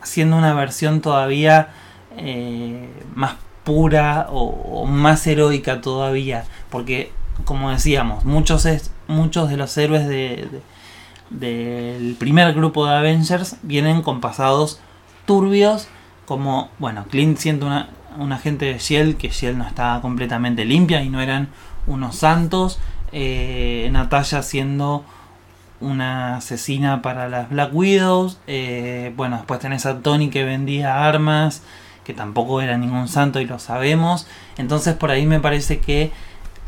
[0.00, 1.70] haciendo una versión todavía
[2.16, 6.44] eh, más pura o, más heroica todavía.
[6.70, 7.12] Porque,
[7.44, 10.48] como decíamos, muchos, es, muchos de los héroes de,
[11.30, 14.80] del primer grupo de Avengers vienen con pasados
[15.26, 15.88] turbios.
[16.26, 17.88] Como, bueno, Clint siendo una,
[18.18, 21.48] un agente de Shield, que Shield no estaba completamente limpia y no eran
[21.86, 22.78] unos santos.
[23.12, 25.04] Eh, Natalia siendo
[25.80, 28.38] una asesina para las Black Widows.
[28.46, 31.62] Eh, bueno, después tenés a Tony que vendía armas
[32.06, 34.28] que tampoco era ningún santo y lo sabemos.
[34.58, 36.12] Entonces por ahí me parece que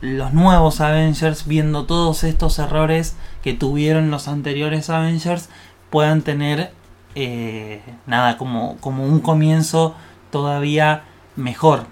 [0.00, 5.48] los nuevos Avengers, viendo todos estos errores que tuvieron los anteriores Avengers,
[5.90, 6.72] puedan tener
[7.14, 9.94] eh, nada como, como un comienzo
[10.30, 11.04] todavía
[11.38, 11.86] mejor.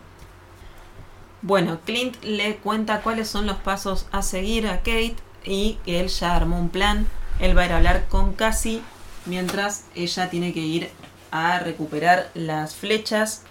[1.42, 6.08] Bueno, Clint le cuenta cuáles son los pasos a seguir a Kate y que él
[6.08, 7.06] ya armó un plan.
[7.38, 8.82] Él va a ir a hablar con Cassie
[9.26, 10.90] mientras ella tiene que ir
[11.30, 13.42] a recuperar las flechas,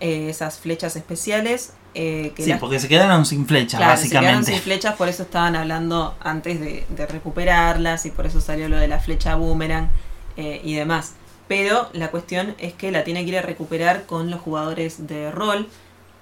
[0.00, 1.74] eh, esas flechas especiales.
[1.94, 4.08] Eh, que sí, porque se quedaron sin flechas, básicamente.
[4.08, 8.68] Se quedaron sin flechas, por eso estaban hablando antes de, recuperarlas y por eso salió
[8.68, 9.90] lo de la flecha boomerang
[10.36, 11.12] eh, y demás.
[11.48, 15.30] Pero la cuestión es que la tiene que ir a recuperar con los jugadores de
[15.30, 15.68] rol.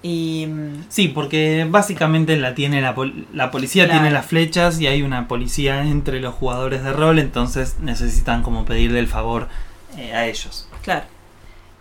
[0.01, 0.47] Y...
[0.47, 2.93] Mm, sí, porque básicamente la tiene la,
[3.33, 7.77] la policía tiene las flechas y hay una policía entre los jugadores de rol, entonces
[7.79, 9.47] necesitan como pedirle el favor
[10.13, 10.67] a ellos.
[10.81, 11.05] Claro.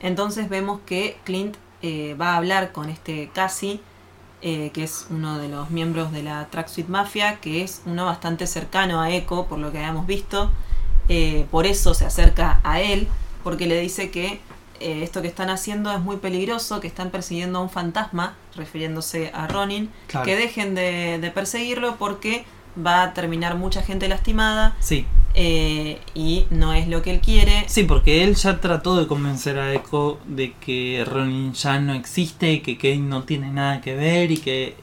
[0.01, 3.81] Entonces vemos que Clint eh, va a hablar con este Cassie,
[4.41, 8.47] eh, que es uno de los miembros de la Tracksuit Mafia, que es uno bastante
[8.47, 10.51] cercano a Echo, por lo que habíamos visto.
[11.09, 13.09] Eh, por eso se acerca a él,
[13.43, 14.41] porque le dice que
[14.81, 19.47] esto que están haciendo es muy peligroso, que están persiguiendo a un fantasma, refiriéndose a
[19.47, 19.91] Ronin,
[20.25, 22.45] que dejen de, de perseguirlo porque
[22.85, 24.75] va a terminar mucha gente lastimada.
[24.81, 25.07] Sí.
[25.35, 27.65] Eh, y no es lo que él quiere.
[27.67, 32.61] Sí, porque él ya trató de convencer a Echo de que Ronin ya no existe,
[32.61, 34.75] que Kane no tiene nada que ver y que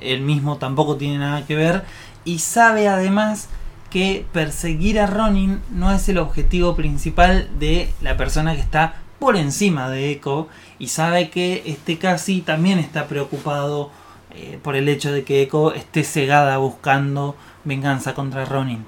[0.00, 1.84] él mismo tampoco tiene nada que ver.
[2.24, 3.48] Y sabe además
[3.90, 9.36] que perseguir a Ronin no es el objetivo principal de la persona que está por
[9.36, 10.48] encima de Echo.
[10.78, 13.90] Y sabe que este casi también está preocupado
[14.34, 18.86] eh, por el hecho de que Echo esté cegada buscando venganza contra Ronin.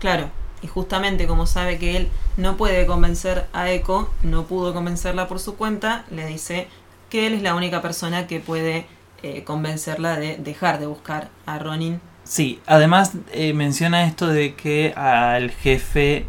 [0.00, 0.30] Claro,
[0.62, 5.38] y justamente como sabe que él no puede convencer a Echo, no pudo convencerla por
[5.38, 6.68] su cuenta, le dice
[7.10, 8.86] que él es la única persona que puede
[9.22, 12.00] eh, convencerla de dejar de buscar a Ronin.
[12.28, 16.26] Sí, además eh, menciona esto de que al jefe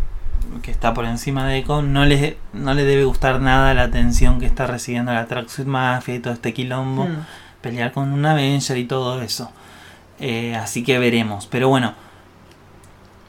[0.63, 4.39] que está por encima de Echo no le, no le debe gustar nada la atención
[4.39, 7.05] que está recibiendo la Tracksuit Mafia y todo este quilombo.
[7.05, 7.25] Mm
[7.61, 9.51] pelear con un Avenger y todo eso.
[10.19, 11.47] Eh, así que veremos.
[11.47, 11.93] Pero bueno.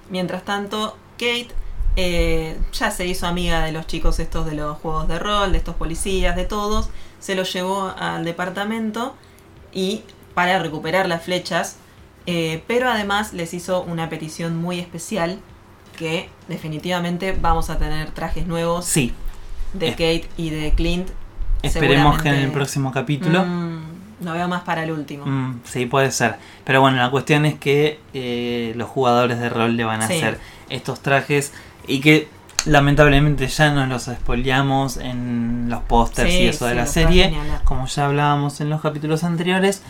[0.09, 1.49] Mientras tanto, Kate
[1.97, 5.59] eh, ya se hizo amiga de los chicos estos de los juegos de rol, de
[5.59, 6.91] estos policías, de todos.
[7.19, 9.15] Se los llevó al departamento
[9.73, 10.03] y
[10.35, 11.77] para recuperar las flechas.
[12.27, 15.39] Eh, pero además les hizo una petición muy especial
[15.97, 19.13] que definitivamente vamos a tener trajes nuevos sí.
[19.75, 21.09] de Kate y de Clint.
[21.63, 23.45] Esperemos que en el próximo capítulo.
[23.45, 23.81] Mm,
[24.21, 25.27] no veo más para el último.
[25.27, 26.37] Mm, sí, puede ser.
[26.65, 30.39] Pero bueno, la cuestión es que eh, los jugadores de rol le van a hacer
[30.69, 31.53] estos trajes
[31.87, 32.29] y que
[32.67, 38.07] lamentablemente ya nos los spoileamos en los pósters y eso de la serie, como ya
[38.07, 39.83] hablábamos en los capítulos anteriores.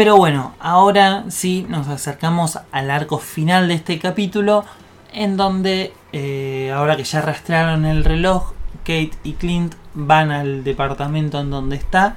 [0.00, 4.64] Pero bueno, ahora sí nos acercamos al arco final de este capítulo,
[5.12, 11.38] en donde eh, ahora que ya rastrearon el reloj, Kate y Clint van al departamento
[11.38, 12.16] en donde está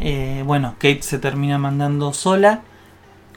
[0.00, 2.62] eh, bueno, Kate se termina mandando sola.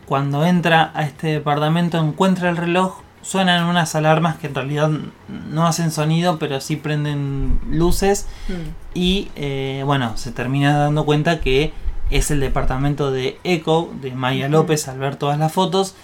[0.06, 3.02] Cuando entra a este departamento encuentra el reloj.
[3.24, 4.90] Suenan unas alarmas que en realidad
[5.28, 8.26] no hacen sonido, pero sí prenden luces.
[8.48, 8.54] Mm.
[8.94, 11.74] Y eh, bueno, se termina dando cuenta que
[12.10, 15.96] es el departamento de Echo, de Maya López, al ver todas las fotos.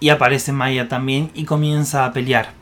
[0.00, 2.52] Y aparece Maya también y comienza a pelear.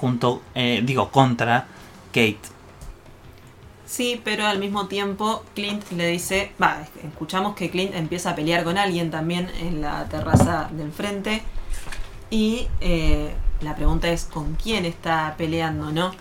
[0.00, 1.66] Junto, eh, digo, contra
[2.08, 2.38] Kate.
[3.90, 8.62] Sí, pero al mismo tiempo Clint le dice, va, escuchamos que Clint empieza a pelear
[8.62, 11.42] con alguien también en la terraza del frente
[12.30, 16.12] y eh, la pregunta es con quién está peleando, ¿no?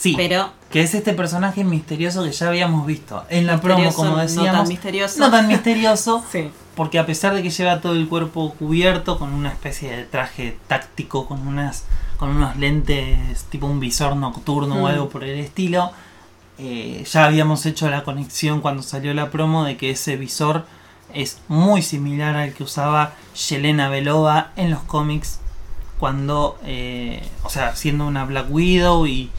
[0.00, 4.12] Sí, Pero que es este personaje misterioso que ya habíamos visto en la promo, como
[4.12, 4.52] no decíamos.
[4.60, 5.18] tan misterioso.
[5.18, 6.50] No tan misterioso, Sí.
[6.74, 10.56] porque a pesar de que lleva todo el cuerpo cubierto con una especie de traje
[10.68, 11.84] táctico, con unas
[12.16, 14.86] con unos lentes tipo un visor nocturno o Mm.
[14.86, 15.90] algo por el estilo,
[16.58, 20.64] eh, ya habíamos hecho la conexión cuando salió la promo de que ese visor
[21.12, 23.12] es muy similar al que usaba
[23.48, 25.40] Yelena Belova en los cómics
[25.98, 29.30] cuando, eh, o sea, siendo una Black Widow y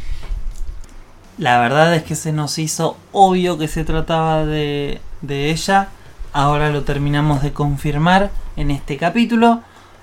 [1.38, 5.90] la verdad es que se nos hizo obvio que se trataba de, de ella.
[6.34, 9.62] Ahora lo terminamos de confirmar en este capítulo.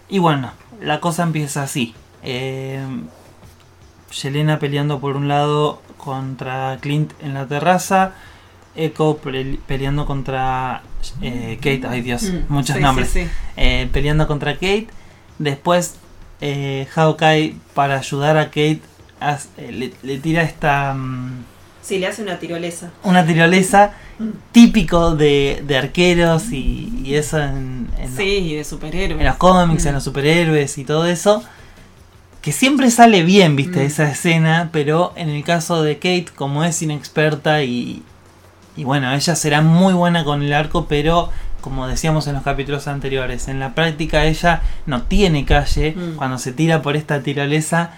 [0.08, 1.94] Y bueno, la cosa empieza así.
[2.22, 2.80] Eh,
[4.22, 8.12] Yelena peleando por un lado contra Clint en la terraza.
[8.74, 10.82] Echo pe- peleando contra
[11.20, 11.82] eh, Kate.
[11.88, 13.08] Ay Dios, Mm, muchos sí, nombres.
[13.10, 13.30] sí, sí.
[13.56, 14.88] Eh, peleando contra Kate.
[15.38, 15.96] Después
[16.40, 18.80] eh, Hawkeye para ayudar a Kate
[19.20, 21.44] eh, le, le tira esta mm,
[21.82, 22.90] Sí, le hace una tirolesa.
[23.02, 23.92] una tirolesa
[24.52, 29.20] típico de, de arqueros y, y eso en, en los- Sí, y de superhéroes.
[29.20, 29.88] en los cómics, Mm.
[29.88, 31.42] en los superhéroes y todo eso.
[32.42, 33.86] Que siempre sale bien, viste, Mm.
[33.86, 38.02] esa escena, pero en el caso de Kate, como es inexperta y,
[38.76, 42.86] y bueno, ella será muy buena con el arco, pero como decíamos en los capítulos
[42.86, 45.94] anteriores, en la práctica ella no tiene calle.
[45.96, 46.16] Mm.
[46.16, 47.90] Cuando se tira por esta tirolesa,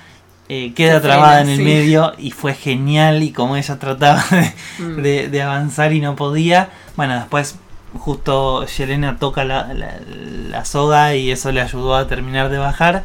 [0.53, 1.63] eh, queda trabada frena, en el sí.
[1.63, 4.53] medio y fue genial y como ella trataba de,
[4.85, 5.03] Mm.
[5.03, 6.71] de, de avanzar y no podía.
[6.97, 7.55] Bueno, después
[7.99, 10.01] justo Yelena toca la, la-
[10.49, 13.05] la soga y eso le ayudó a terminar de bajar.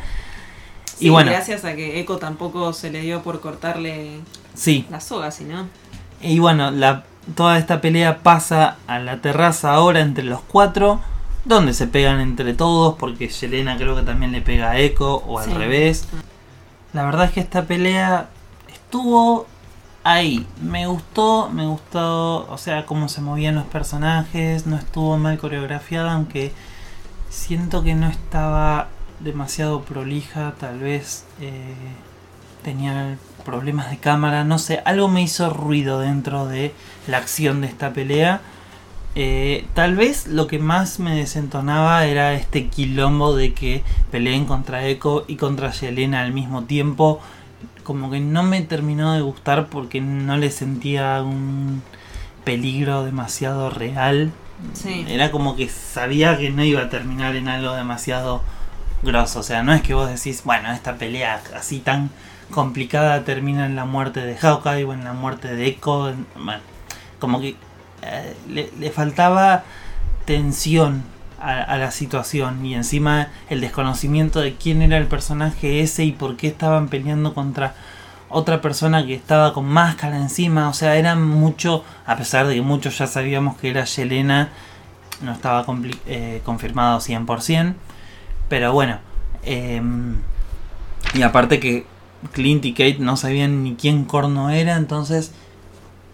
[0.86, 4.22] Sí, y bueno, gracias a que Echo tampoco se le dio por cortarle
[4.56, 4.86] sí.
[4.90, 5.68] la soga, si no.
[6.22, 7.04] Y bueno, la,
[7.36, 11.00] toda esta pelea pasa a la terraza ahora entre los cuatro,
[11.44, 15.38] donde se pegan entre todos, porque Yelena creo que también le pega a Echo o
[15.40, 15.54] al Sí.
[15.54, 16.08] revés.
[16.96, 18.30] La verdad es que esta pelea
[18.74, 19.48] estuvo
[20.06, 20.48] ahí.
[20.62, 26.14] Me gustó, me gustó, o sea, cómo se movían los personajes, no estuvo mal coreografiada,
[26.14, 26.54] aunque
[27.30, 28.88] siento que no estaba
[29.20, 31.74] demasiado prolija, tal vez eh,
[32.64, 36.74] tenía problemas de cámara, no sé, algo me hizo ruido dentro de
[37.08, 38.40] la acción de esta pelea.
[39.16, 44.86] Eh, tal vez lo que más me desentonaba era este quilombo de que peleen contra
[44.86, 47.22] Echo y contra Yelena al mismo tiempo.
[47.84, 51.82] Como que no me terminó de gustar porque no le sentía un
[52.44, 54.32] peligro demasiado real.
[54.74, 55.06] Sí.
[55.08, 58.42] Era como que sabía que no iba a terminar en algo demasiado
[59.04, 59.40] grosso.
[59.40, 62.10] O sea, no es que vos decís, bueno, esta pelea así tan
[62.52, 66.10] complicada termina en la muerte de Hawkeye o en la muerte de Echo.
[66.10, 66.62] en- Bueno,
[67.20, 67.56] como que
[68.02, 69.64] eh, le, le faltaba
[70.26, 71.04] tensión
[71.46, 76.38] a, la situación y encima el desconocimiento de quién era el personaje ese y por
[76.38, 77.76] qué estaban peleando contra
[78.30, 82.62] otra persona que estaba con máscara encima, o sea, era mucho, a pesar de que
[82.62, 84.50] muchos ya sabíamos que era Yelena,
[85.22, 85.66] no estaba
[86.08, 87.76] eh, confirmado 100%,
[88.50, 88.98] pero bueno,
[89.44, 90.16] em,
[91.14, 91.86] y aparte que
[92.34, 95.32] Clint y Kate no sabían ni quién corno era, entonces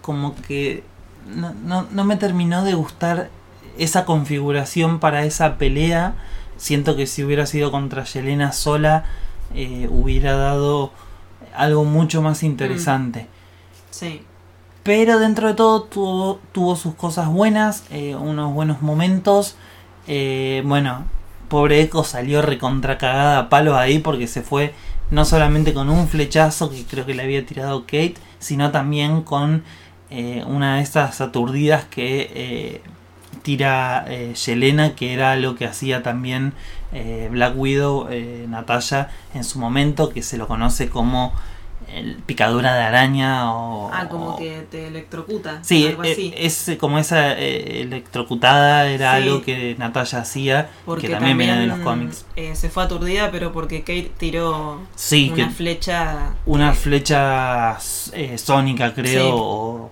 [0.02, 0.84] como que
[1.26, 3.30] no, no, no me terminó de gustar
[3.78, 6.14] esa configuración para esa pelea.
[6.56, 9.04] Siento que si hubiera sido contra Yelena sola,
[9.54, 10.92] eh, hubiera dado
[11.54, 13.26] algo mucho más interesante.
[13.90, 14.22] Sí.
[14.82, 19.56] Pero dentro de todo tuvo, tuvo sus cosas buenas, eh, unos buenos momentos.
[20.06, 21.04] Eh, bueno,
[21.48, 24.74] pobre Echo salió recontra cagada a palos ahí porque se fue
[25.10, 29.62] no solamente con un flechazo que creo que le había tirado Kate, sino también con
[30.14, 32.80] eh, una de esas aturdidas que eh,
[33.42, 36.52] tira eh, Yelena, que era lo que hacía también
[36.92, 41.32] eh, Black Widow, eh, Natalia, en su momento, que se lo conoce como
[42.26, 43.90] picadura de araña o...
[43.92, 45.58] Ah, como o- que te electrocuta.
[45.62, 46.32] Sí, algo eh, así.
[46.36, 49.22] es como esa eh, electrocutada era Sí.
[49.24, 52.24] algo que Natalia hacía, Porque que también, viene de los cómics.
[52.36, 56.30] eh, se fue aturdida, pero porque Kate tiró Sí, una que flecha.
[56.46, 57.76] una que- flecha
[58.14, 59.30] eh, sónica creo, Sí.
[59.34, 59.90] o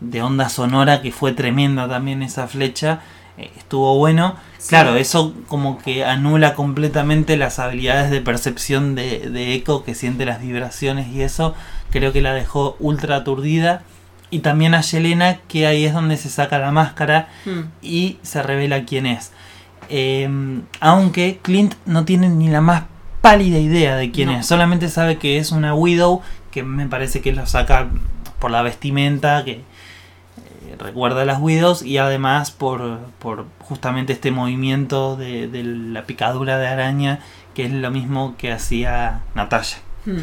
[0.00, 3.00] de onda sonora, que fue tremenda también esa flecha,
[3.38, 4.36] eh, estuvo bueno.
[4.58, 4.68] Sí.
[4.70, 10.24] Claro, eso como que anula completamente las habilidades de percepción de, de Echo, que siente
[10.24, 11.54] las vibraciones y eso,
[11.90, 13.82] creo que la dejó ultra aturdida.
[14.28, 17.70] Y también a Yelena, que ahí es donde se saca la máscara Hmm.
[17.80, 19.30] y se revela quién es.
[19.88, 20.28] Eh,
[20.80, 22.84] aunque Clint no tiene ni la más
[23.20, 24.38] pálida idea de quién No.
[24.38, 27.86] es, solamente sabe que es una Widow, que me parece que lo saca
[28.40, 29.62] por la vestimenta, que
[30.78, 36.58] recuerda a las Widows, y además por, por justamente este movimiento de, de la picadura
[36.58, 37.20] de araña,
[37.54, 39.78] que es lo mismo que hacía Natalia.
[40.04, 40.18] Hmm.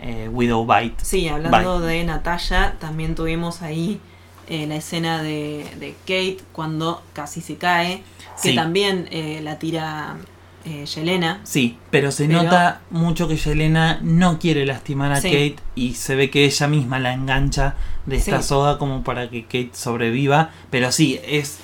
[0.00, 1.04] eh, Widow Bite.
[1.04, 4.00] Sí, hablando de Natalia, también tuvimos ahí
[4.48, 8.02] eh, la escena de, de, Kate cuando casi se cae,
[8.42, 10.16] que también eh, la tira
[10.64, 11.40] eh, Yelena.
[11.44, 16.30] Sí, pero se nota mucho que Yelena no quiere lastimar a Kate y se ve
[16.30, 17.74] que ella misma la engancha
[18.06, 20.50] de esta soga como para que Kate sobreviva.
[20.70, 21.60] Pero sí, es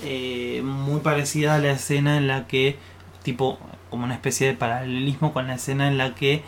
[0.63, 2.77] muy parecida a la escena en la que,
[3.23, 6.43] tipo, como una especie de paralelismo con la escena en la que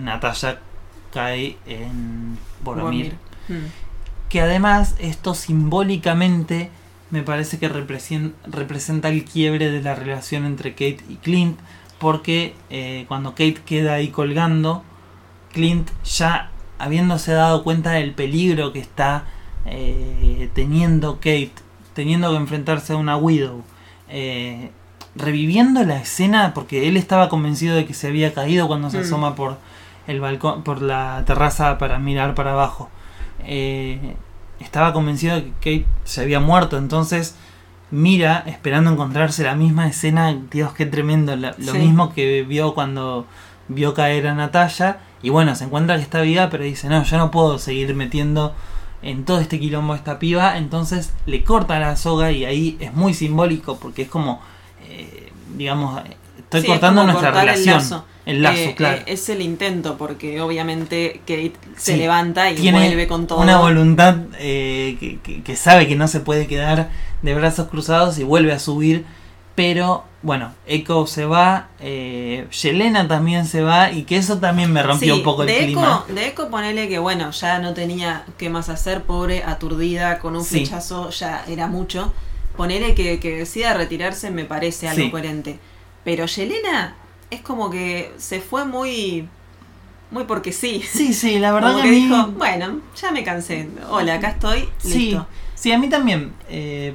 [0.00, 0.58] Natasha
[1.12, 3.14] cae en Boromir.
[3.48, 3.66] Hmm.
[4.28, 6.70] Que además esto simbólicamente
[7.10, 11.58] me parece que representa el quiebre de la relación entre Kate y Clint,
[11.98, 14.84] porque eh, cuando Kate queda ahí colgando,
[15.52, 19.26] Clint ya habiéndose dado cuenta del peligro que está
[19.66, 21.52] eh, teniendo Kate,
[21.94, 23.62] teniendo que enfrentarse a una Widow,
[24.08, 24.70] eh,
[25.14, 29.02] reviviendo la escena, porque él estaba convencido de que se había caído cuando se hmm.
[29.02, 29.58] asoma por
[30.06, 32.88] el balcón, por la terraza para mirar para abajo.
[33.44, 34.16] Eh,
[34.60, 37.34] estaba convencido de que Kate se había muerto, entonces
[37.90, 43.26] mira esperando encontrarse la misma escena, Dios, qué tremendo, lo mismo que vio cuando
[43.68, 47.18] vio caer a Natalia, y bueno, se encuentra que está viva, pero dice, no, yo
[47.18, 48.54] no puedo seguir metiendo
[49.02, 53.14] en todo este quilombo esta piba, entonces le corta la soga y ahí es muy
[53.14, 54.40] simbólico porque es como,
[54.88, 56.00] eh, digamos,
[56.58, 58.04] estoy cortando nuestra relación.
[58.26, 58.98] El lazo, eh, claro.
[58.98, 63.40] Eh, es el intento, porque obviamente Kate se levanta y vuelve con todo.
[63.40, 66.90] Una voluntad eh, que, sabe que no se puede quedar
[67.22, 69.04] de brazos cruzados y vuelve a subir.
[69.56, 75.16] Pero bueno, Echo se va, Yelena también se va y que eso también me rompió
[75.16, 76.04] un poco el clima.
[76.08, 80.44] de Echo ponele que bueno, ya no tenía qué más hacer, pobre, aturdida, con un
[80.44, 82.12] flechazo, ya era mucho.
[82.56, 85.58] Ponele que, que decida retirarse me parece algo coherente.
[86.04, 86.96] Pero Yelena
[87.30, 89.28] es como que se fue muy
[90.10, 90.82] muy porque sí.
[90.90, 93.68] Sí, sí, la verdad que, dijo, bueno, ya me cansé.
[93.88, 94.68] Hola, acá estoy.
[94.78, 95.16] Sí,
[95.54, 96.32] sí, a mí también.
[96.48, 96.94] Eh,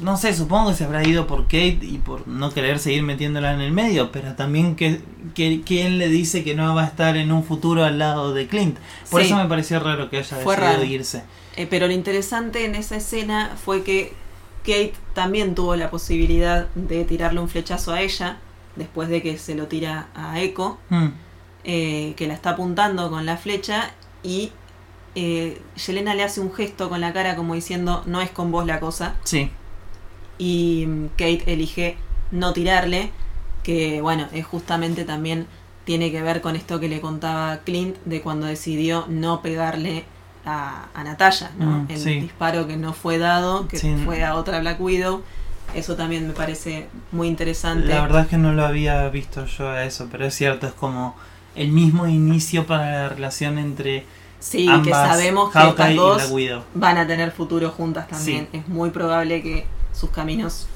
[0.00, 3.54] no sé, supongo que se habrá ido por Kate y por no querer seguir metiéndola
[3.54, 5.00] en el medio, pero también que,
[5.34, 8.46] que, él le dice que no va a estar en un futuro al lado de
[8.46, 8.78] Clint.
[9.10, 11.22] Por eso me pareció raro que haya decidido irse.
[11.56, 14.12] Eh, pero lo interesante en esa escena fue que
[14.66, 18.38] Kate también tuvo la posibilidad de tirarle un flechazo a ella
[18.74, 21.06] después de que se lo tira a Echo, mm.
[21.64, 23.92] eh, que la está apuntando con la flecha
[24.24, 24.50] y
[25.14, 28.66] eh, Yelena le hace un gesto con la cara como diciendo no es con vos
[28.66, 29.14] la cosa.
[29.22, 29.50] Sí.
[30.36, 31.96] Y mm, Kate elige
[32.32, 33.12] no tirarle,
[33.62, 35.46] que bueno, es justamente también
[35.84, 40.04] tiene que ver con esto que le contaba Clint de cuando decidió no pegarle
[40.46, 41.66] a, a Natalia, ¿no?
[41.66, 45.22] Mm, el disparo que no fue dado, que fue a otra Black Widow
[45.74, 47.88] eso también me parece muy interesante.
[47.88, 50.72] La verdad es que no lo había visto yo a eso, pero es cierto, es
[50.72, 51.16] como
[51.54, 54.06] el mismo inicio para la relación entre
[54.38, 56.32] Sí, que sabemos que estas dos
[56.74, 58.48] van a tener futuro juntas también.
[58.52, 60.66] Es muy probable que sus caminos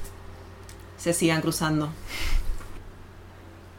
[0.97, 1.89] se sigan cruzando.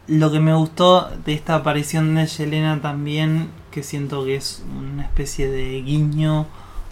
[0.07, 5.03] Lo que me gustó de esta aparición de Yelena también, que siento que es una
[5.03, 6.47] especie de guiño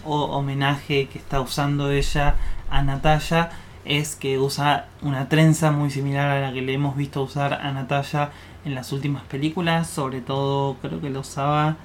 [0.05, 2.35] o homenaje que está usando ella
[2.71, 3.51] a Natalia,
[3.85, 7.71] es que usa una trenza muy similar a la que le hemos visto usar a
[7.73, 8.31] Natalia
[8.65, 11.77] en las últimas películas, sobre todo creo que lo usaba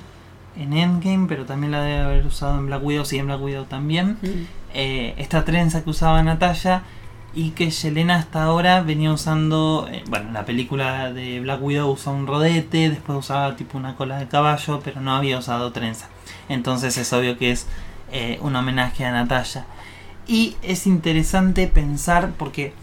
[0.57, 3.65] en Endgame, pero también la debe haber usado en Black Widow, sí, en Black Widow
[3.65, 4.17] también.
[4.73, 6.83] Eh, esta trenza que usaba Natalia
[7.35, 11.91] y que Yelena hasta ahora venía usando, eh, bueno, en la película de Black Widow
[11.91, 16.07] usó un rodete, después usaba tipo una cola de caballo, pero no había usado trenza.
[16.47, 17.67] Entonces es obvio que es
[18.13, 19.65] eh, un homenaje a Natalia.
[20.27, 22.73] Y es interesante pensar porque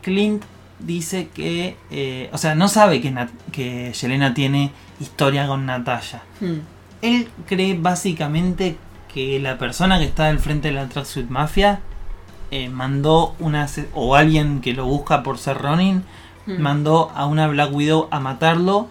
[0.00, 0.42] Clint
[0.78, 3.14] dice que, eh, o sea, no sabe que,
[3.52, 6.22] que Yelena tiene historia con Natalia.
[6.40, 6.60] Hmm.
[7.02, 8.78] Él cree básicamente
[9.12, 11.80] que la persona que está al frente de la Tracksuit Mafia
[12.50, 16.04] eh, mandó una, o alguien que lo busca por ser Ronin,
[16.46, 16.60] hmm.
[16.60, 18.88] mandó a una Black Widow a matarlo,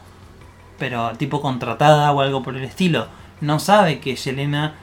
[0.77, 3.07] pero tipo contratada o algo por el estilo.
[3.41, 4.75] No sabe que Yelena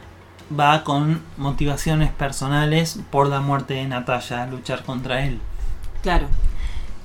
[0.59, 5.41] va con motivaciones personales por la muerte de Natalia, luchar contra él.
[6.03, 6.27] Claro.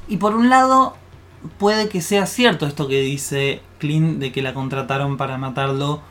[0.08, 0.98] Y por un lado,
[1.58, 6.02] puede que sea cierto esto que dice Clint de que la contrataron para matarlo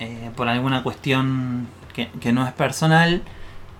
[0.00, 3.22] eh, por alguna cuestión que, no es personal.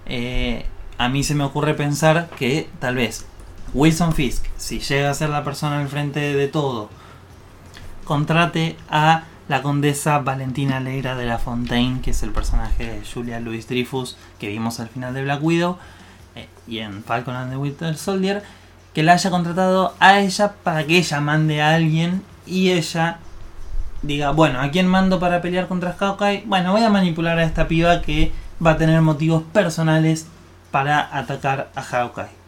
[0.06, 0.66] Eh,
[0.98, 3.24] a mí se me ocurre pensar que tal vez
[3.72, 6.90] Wilson Fisk, si llega a ser la persona al frente de todo,
[8.04, 13.40] contrate a la condesa Valentina Alegra de la Fontaine, que es el personaje de Julia
[13.40, 15.78] Louis Dreyfus que vimos al final de Black Widow
[16.34, 18.42] eh, y en Falcon and the Winter Soldier,
[18.92, 23.18] que la haya contratado a ella para que ella mande a alguien y ella
[24.02, 26.44] diga, bueno, ¿a quién mando para pelear contra Hawkeye?
[26.46, 28.32] Bueno, voy a manipular a esta piba que
[28.64, 30.26] va a tener motivos personales
[30.70, 32.38] para atacar a Hawkeye.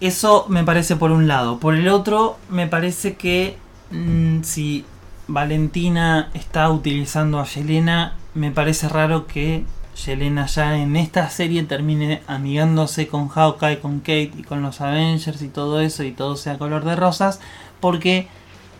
[0.00, 1.58] Eso me parece por un lado.
[1.58, 3.56] Por el otro, me parece que
[3.90, 4.84] mm, si
[5.28, 9.64] Valentina está utilizando a Yelena, me parece raro que
[10.04, 15.40] Yelena ya en esta serie termine amigándose con Hawkeye, con Kate y con los Avengers
[15.42, 17.40] y todo eso y todo sea color de rosas,
[17.80, 18.28] porque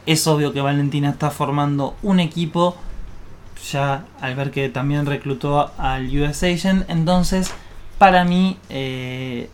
[0.07, 2.77] es obvio que Valentina está formando un equipo
[3.71, 7.53] ya al ver que también reclutó al US Agent, entonces
[7.99, 9.51] para mí eh,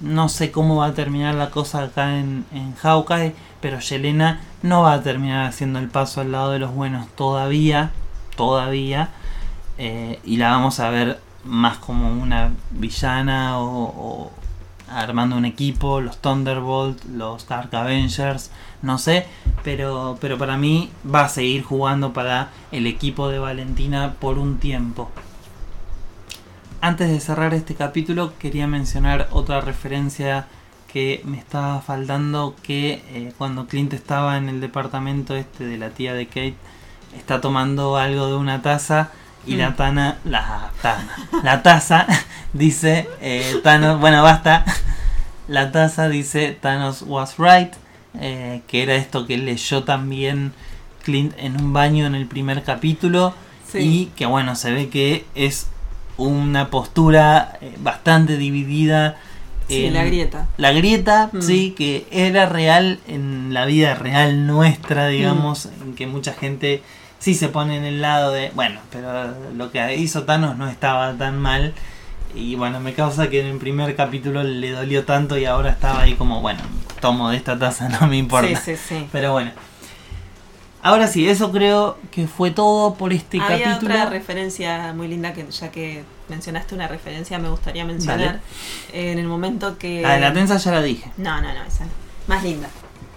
[0.00, 4.82] no sé cómo va a terminar la cosa acá en, en Hawkeye, pero Yelena no
[4.82, 7.92] va a terminar haciendo el paso al lado de los buenos todavía,
[8.36, 9.10] todavía.
[9.78, 14.30] Eh, y la vamos a ver más como una villana o,
[14.90, 18.50] armando un equipo, los Thunderbolt, los Dark Avengers,
[18.82, 19.26] no sé,
[19.62, 24.58] pero, pero para mí va a seguir jugando para el equipo de Valentina por un
[24.58, 25.10] tiempo.
[26.82, 30.46] Antes de cerrar este capítulo quería mencionar otra referencia
[30.90, 35.90] que me estaba faltando que eh, cuando Clint estaba en el departamento este de la
[35.90, 36.56] tía de Kate
[37.18, 39.10] está tomando algo de una taza
[39.46, 39.76] y la mm.
[39.76, 42.06] Tana, la Tana, la taza
[42.54, 44.64] dice eh, Thanos, bueno basta,
[45.48, 47.74] la taza dice Thanos was right,
[48.18, 50.54] eh, que era esto que leyó también
[51.04, 53.34] Clint en un baño en el primer capítulo
[53.74, 55.69] y que bueno, se ve que es
[56.26, 59.16] una postura eh, bastante dividida.
[59.68, 60.48] Sí, la grieta.
[60.56, 61.42] La grieta, mm.
[61.42, 65.82] sí, que era real en la vida real nuestra, digamos, mm.
[65.82, 66.82] en que mucha gente
[67.18, 71.12] sí se pone en el lado de, bueno, pero lo que hizo Thanos no estaba
[71.14, 71.74] tan mal.
[72.34, 76.02] Y bueno, me causa que en el primer capítulo le dolió tanto y ahora estaba
[76.02, 76.60] ahí como, bueno,
[77.00, 78.48] tomo de esta taza, no me importa.
[78.60, 79.08] Sí, sí, sí.
[79.12, 79.50] Pero bueno.
[80.82, 83.94] Ahora sí, eso creo que fue todo por este Había capítulo.
[83.94, 88.40] otra referencia muy linda que ya que mencionaste una referencia me gustaría mencionar.
[88.92, 90.00] En el momento que...
[90.00, 91.10] La de la tensa ya la dije.
[91.18, 91.86] No, no, no, esa
[92.26, 92.68] Más linda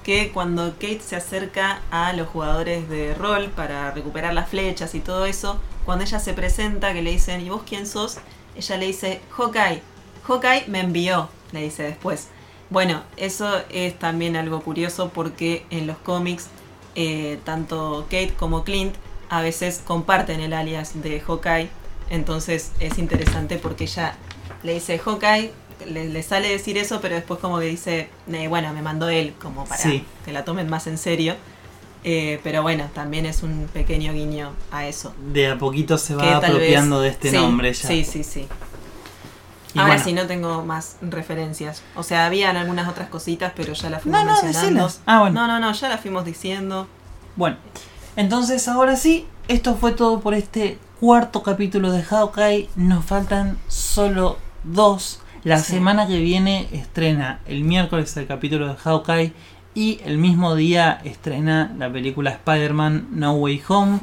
[0.04, 5.00] que cuando Kate se acerca a los jugadores de rol para recuperar las flechas y
[5.00, 8.18] todo eso, cuando ella se presenta, que le dicen, ¿y vos quién sos?
[8.56, 9.82] Ella le dice, Hawkeye.
[10.28, 12.28] Hawkeye me envió, le dice después.
[12.70, 16.48] Bueno, eso es también algo curioso porque en los cómics,
[16.96, 18.96] eh, tanto Kate como Clint
[19.30, 21.70] a veces comparten el alias de Hawkeye.
[22.10, 24.16] Entonces es interesante porque ella
[24.62, 25.52] le dice Hawkeye,
[25.88, 29.66] le, sale decir eso, pero después como que dice, eh, bueno, me mandó él, como
[29.66, 31.36] para que la tomen más en serio.
[32.06, 35.14] Eh, pero bueno, también es un pequeño guiño a eso.
[35.32, 37.88] De a poquito se va apropiando de este nombre ya.
[37.88, 38.48] Sí, sí, sí.
[39.76, 41.82] Ahora sí no tengo más referencias.
[41.96, 44.90] O sea, habían algunas otras cositas, pero ya las fuimos no, mencionando.
[45.06, 45.42] Ah, bueno.
[45.42, 46.88] No, no, no, ya las fuimos diciendo.
[47.36, 47.58] Bueno,
[48.16, 52.70] entonces ahora sí, esto fue todo por este cuarto capítulo de Hawkeye.
[52.76, 59.34] Nos faltan solo dos la semana que viene estrena el miércoles el capítulo de Hawkeye
[59.76, 64.00] y el mismo día estrena la película Spider-Man No Way Home,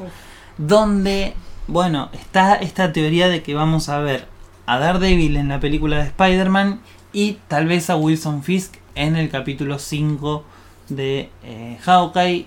[0.57, 1.33] donde,
[1.67, 4.27] bueno, está esta teoría de que vamos a ver
[4.71, 6.79] a Daredevil en la película de Spider-Man
[7.11, 10.45] y tal vez a Wilson Fisk en el capítulo 5
[10.87, 12.45] de eh, Hawkeye.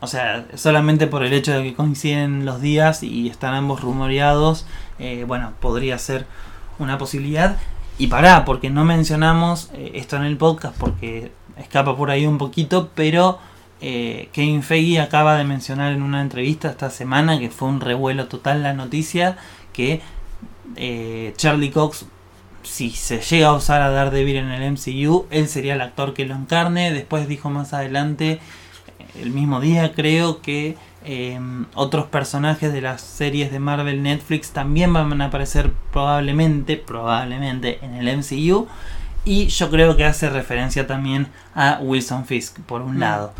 [0.00, 4.64] O sea, solamente por el hecho de que coinciden los días y están ambos rumoreados,
[4.98, 6.24] eh, bueno, podría ser
[6.78, 7.58] una posibilidad.
[7.98, 12.38] Y pará, porque no mencionamos eh, esto en el podcast porque escapa por ahí un
[12.38, 13.38] poquito, pero
[13.82, 18.28] eh, Kevin Feige acaba de mencionar en una entrevista esta semana que fue un revuelo
[18.28, 19.36] total la noticia
[19.74, 20.00] que
[20.76, 22.06] eh, Charlie Cox,
[22.62, 26.26] si se llega a usar a Daredevil en el MCU, él sería el actor que
[26.26, 26.92] lo encarne.
[26.92, 28.40] Después dijo más adelante,
[29.20, 30.76] el mismo día creo que
[31.08, 37.78] Em, otros personajes de las series de Marvel Netflix también van a aparecer probablemente, probablemente
[37.80, 38.66] en el MCU.
[39.24, 43.00] Y yo creo que hace referencia también a Wilson Fisk, por un mm.
[43.00, 43.32] lado.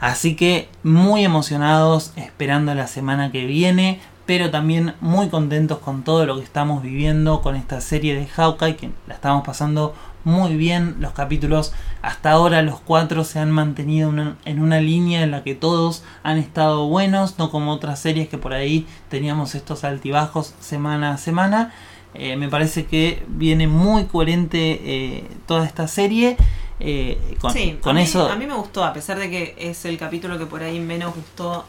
[0.00, 6.26] Así que muy emocionados, esperando la semana que viene, pero también muy contentos con todo
[6.26, 9.94] lo que estamos viviendo con esta serie de Hawkeye, que la estamos pasando
[10.24, 10.96] muy bien.
[11.00, 14.12] Los capítulos hasta ahora, los cuatro, se han mantenido
[14.44, 18.38] en una línea en la que todos han estado buenos, no como otras series que
[18.38, 21.72] por ahí teníamos estos altibajos semana a semana.
[22.14, 26.36] Eh, me parece que viene muy coherente eh, toda esta serie.
[26.78, 28.28] Eh, con, sí, con eso.
[28.28, 31.14] a mí me gustó, a pesar de que es el capítulo que por ahí menos
[31.14, 31.64] gustó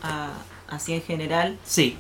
[0.73, 1.57] así en general.
[1.63, 1.97] Sí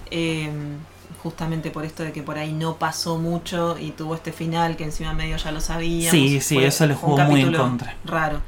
[1.23, 4.83] justamente por esto de que por ahí no pasó mucho y tuvo este final que
[4.83, 7.95] encima medio ya lo sabía Sí, sí, eso le jugó muy en contra.
[8.03, 8.41] Raro.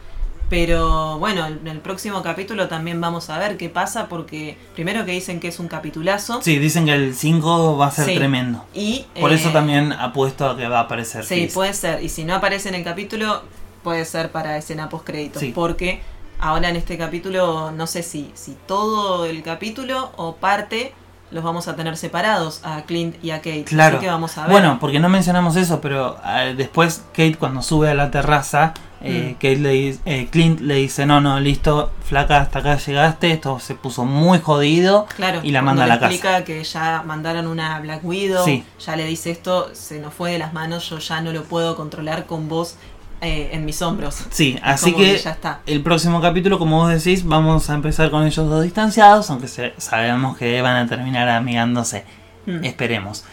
[0.49, 5.13] Pero bueno, en el próximo capítulo también vamos a ver qué pasa porque primero que
[5.13, 6.41] dicen que es un capitulazo.
[6.43, 8.15] Sí, dicen que el 5 va a ser Sí.
[8.15, 8.63] tremendo.
[8.73, 11.23] Y, Por eso eh, también apuesto a que va a aparecer.
[11.25, 11.53] Sí, Chris.
[11.53, 12.03] puede ser.
[12.03, 13.41] Y si no aparece en el capítulo,
[13.83, 15.39] puede ser para escena post créditos.
[15.39, 15.51] Sí.
[15.55, 16.01] Porque
[16.47, 20.93] ahora en este capítulo, no sé si, si todo el capítulo o parte
[21.31, 23.63] los vamos a tener separados a Clint y a Kate.
[23.65, 23.97] Claro.
[23.97, 24.51] Así que vamos a ver.
[24.51, 29.31] Bueno, porque no mencionamos eso, pero eh, después Kate cuando sube a la terraza, eh,
[29.31, 29.33] Mm.
[29.33, 33.75] Kate le eh, Clint le dice, no, no, listo, flaca, hasta acá llegaste, esto se
[33.75, 35.07] puso muy jodido.
[35.15, 36.13] Claro, y la manda a la casa.
[36.13, 38.63] explica que ya mandaron una Black Widow, Sí.
[38.79, 41.75] ya le dice esto, se nos fue de las manos, yo ya no lo puedo
[41.75, 42.77] controlar con vos
[43.21, 44.25] eh, en mis hombros.
[44.29, 45.61] Sí, así que ya está.
[45.65, 49.73] el próximo capítulo, como vos decís, vamos a empezar con ellos dos distanciados, aunque se-
[49.77, 52.03] sabemos que van a terminar amigándose.
[52.45, 52.63] Mm.
[52.63, 53.23] Esperemos.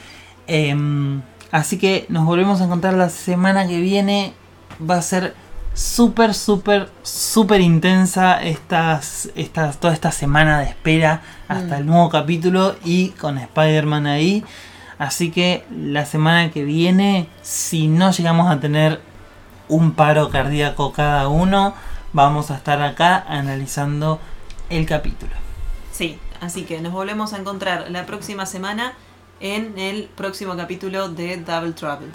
[0.47, 4.33] Em, así que nos volvemos a encontrar la semana que viene.
[4.81, 5.35] Va a ser
[5.75, 11.81] súper, súper, súper intensa estas, estas, toda esta semana de espera hasta Mm.
[11.81, 14.45] el nuevo capítulo y con Spider-Man ahí.
[14.99, 19.01] Así que la semana que viene, si no llegamos a tener
[19.73, 21.75] un paro cardíaco cada uno,
[22.13, 24.21] vamos a estar acá analizando
[24.69, 25.33] el capítulo.
[25.91, 28.93] Sí, así que nos volvemos a encontrar la próxima semana
[29.41, 32.09] en el próximo capítulo de Double Trouble.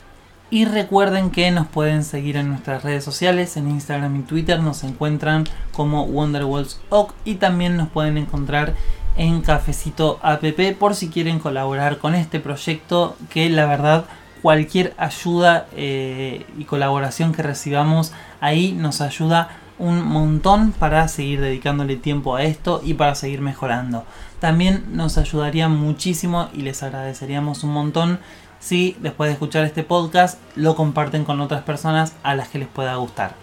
[0.49, 4.83] Y recuerden que nos pueden seguir en nuestras redes sociales, en Instagram y Twitter nos
[4.83, 5.43] encuentran
[5.73, 8.73] como Wonderwalls Oak y también nos pueden encontrar
[9.17, 10.43] en Cafecito App
[10.77, 14.05] por si quieren colaborar con este proyecto que la verdad
[14.41, 21.97] cualquier ayuda eh, y colaboración que recibamos ahí nos ayuda un montón para seguir dedicándole
[21.97, 24.05] tiempo a esto y para seguir mejorando.
[24.39, 28.19] También nos ayudaría muchísimo y les agradeceríamos un montón
[28.59, 32.67] si después de escuchar este podcast lo comparten con otras personas a las que les
[32.67, 33.35] pueda gustar.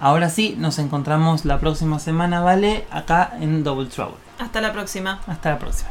[0.00, 2.84] Ahora sí, nos encontramos la próxima semana, ¿vale?
[2.90, 4.16] Acá en Double Trouble.
[4.38, 5.20] Hasta la próxima.
[5.26, 5.90] Hasta la próxima.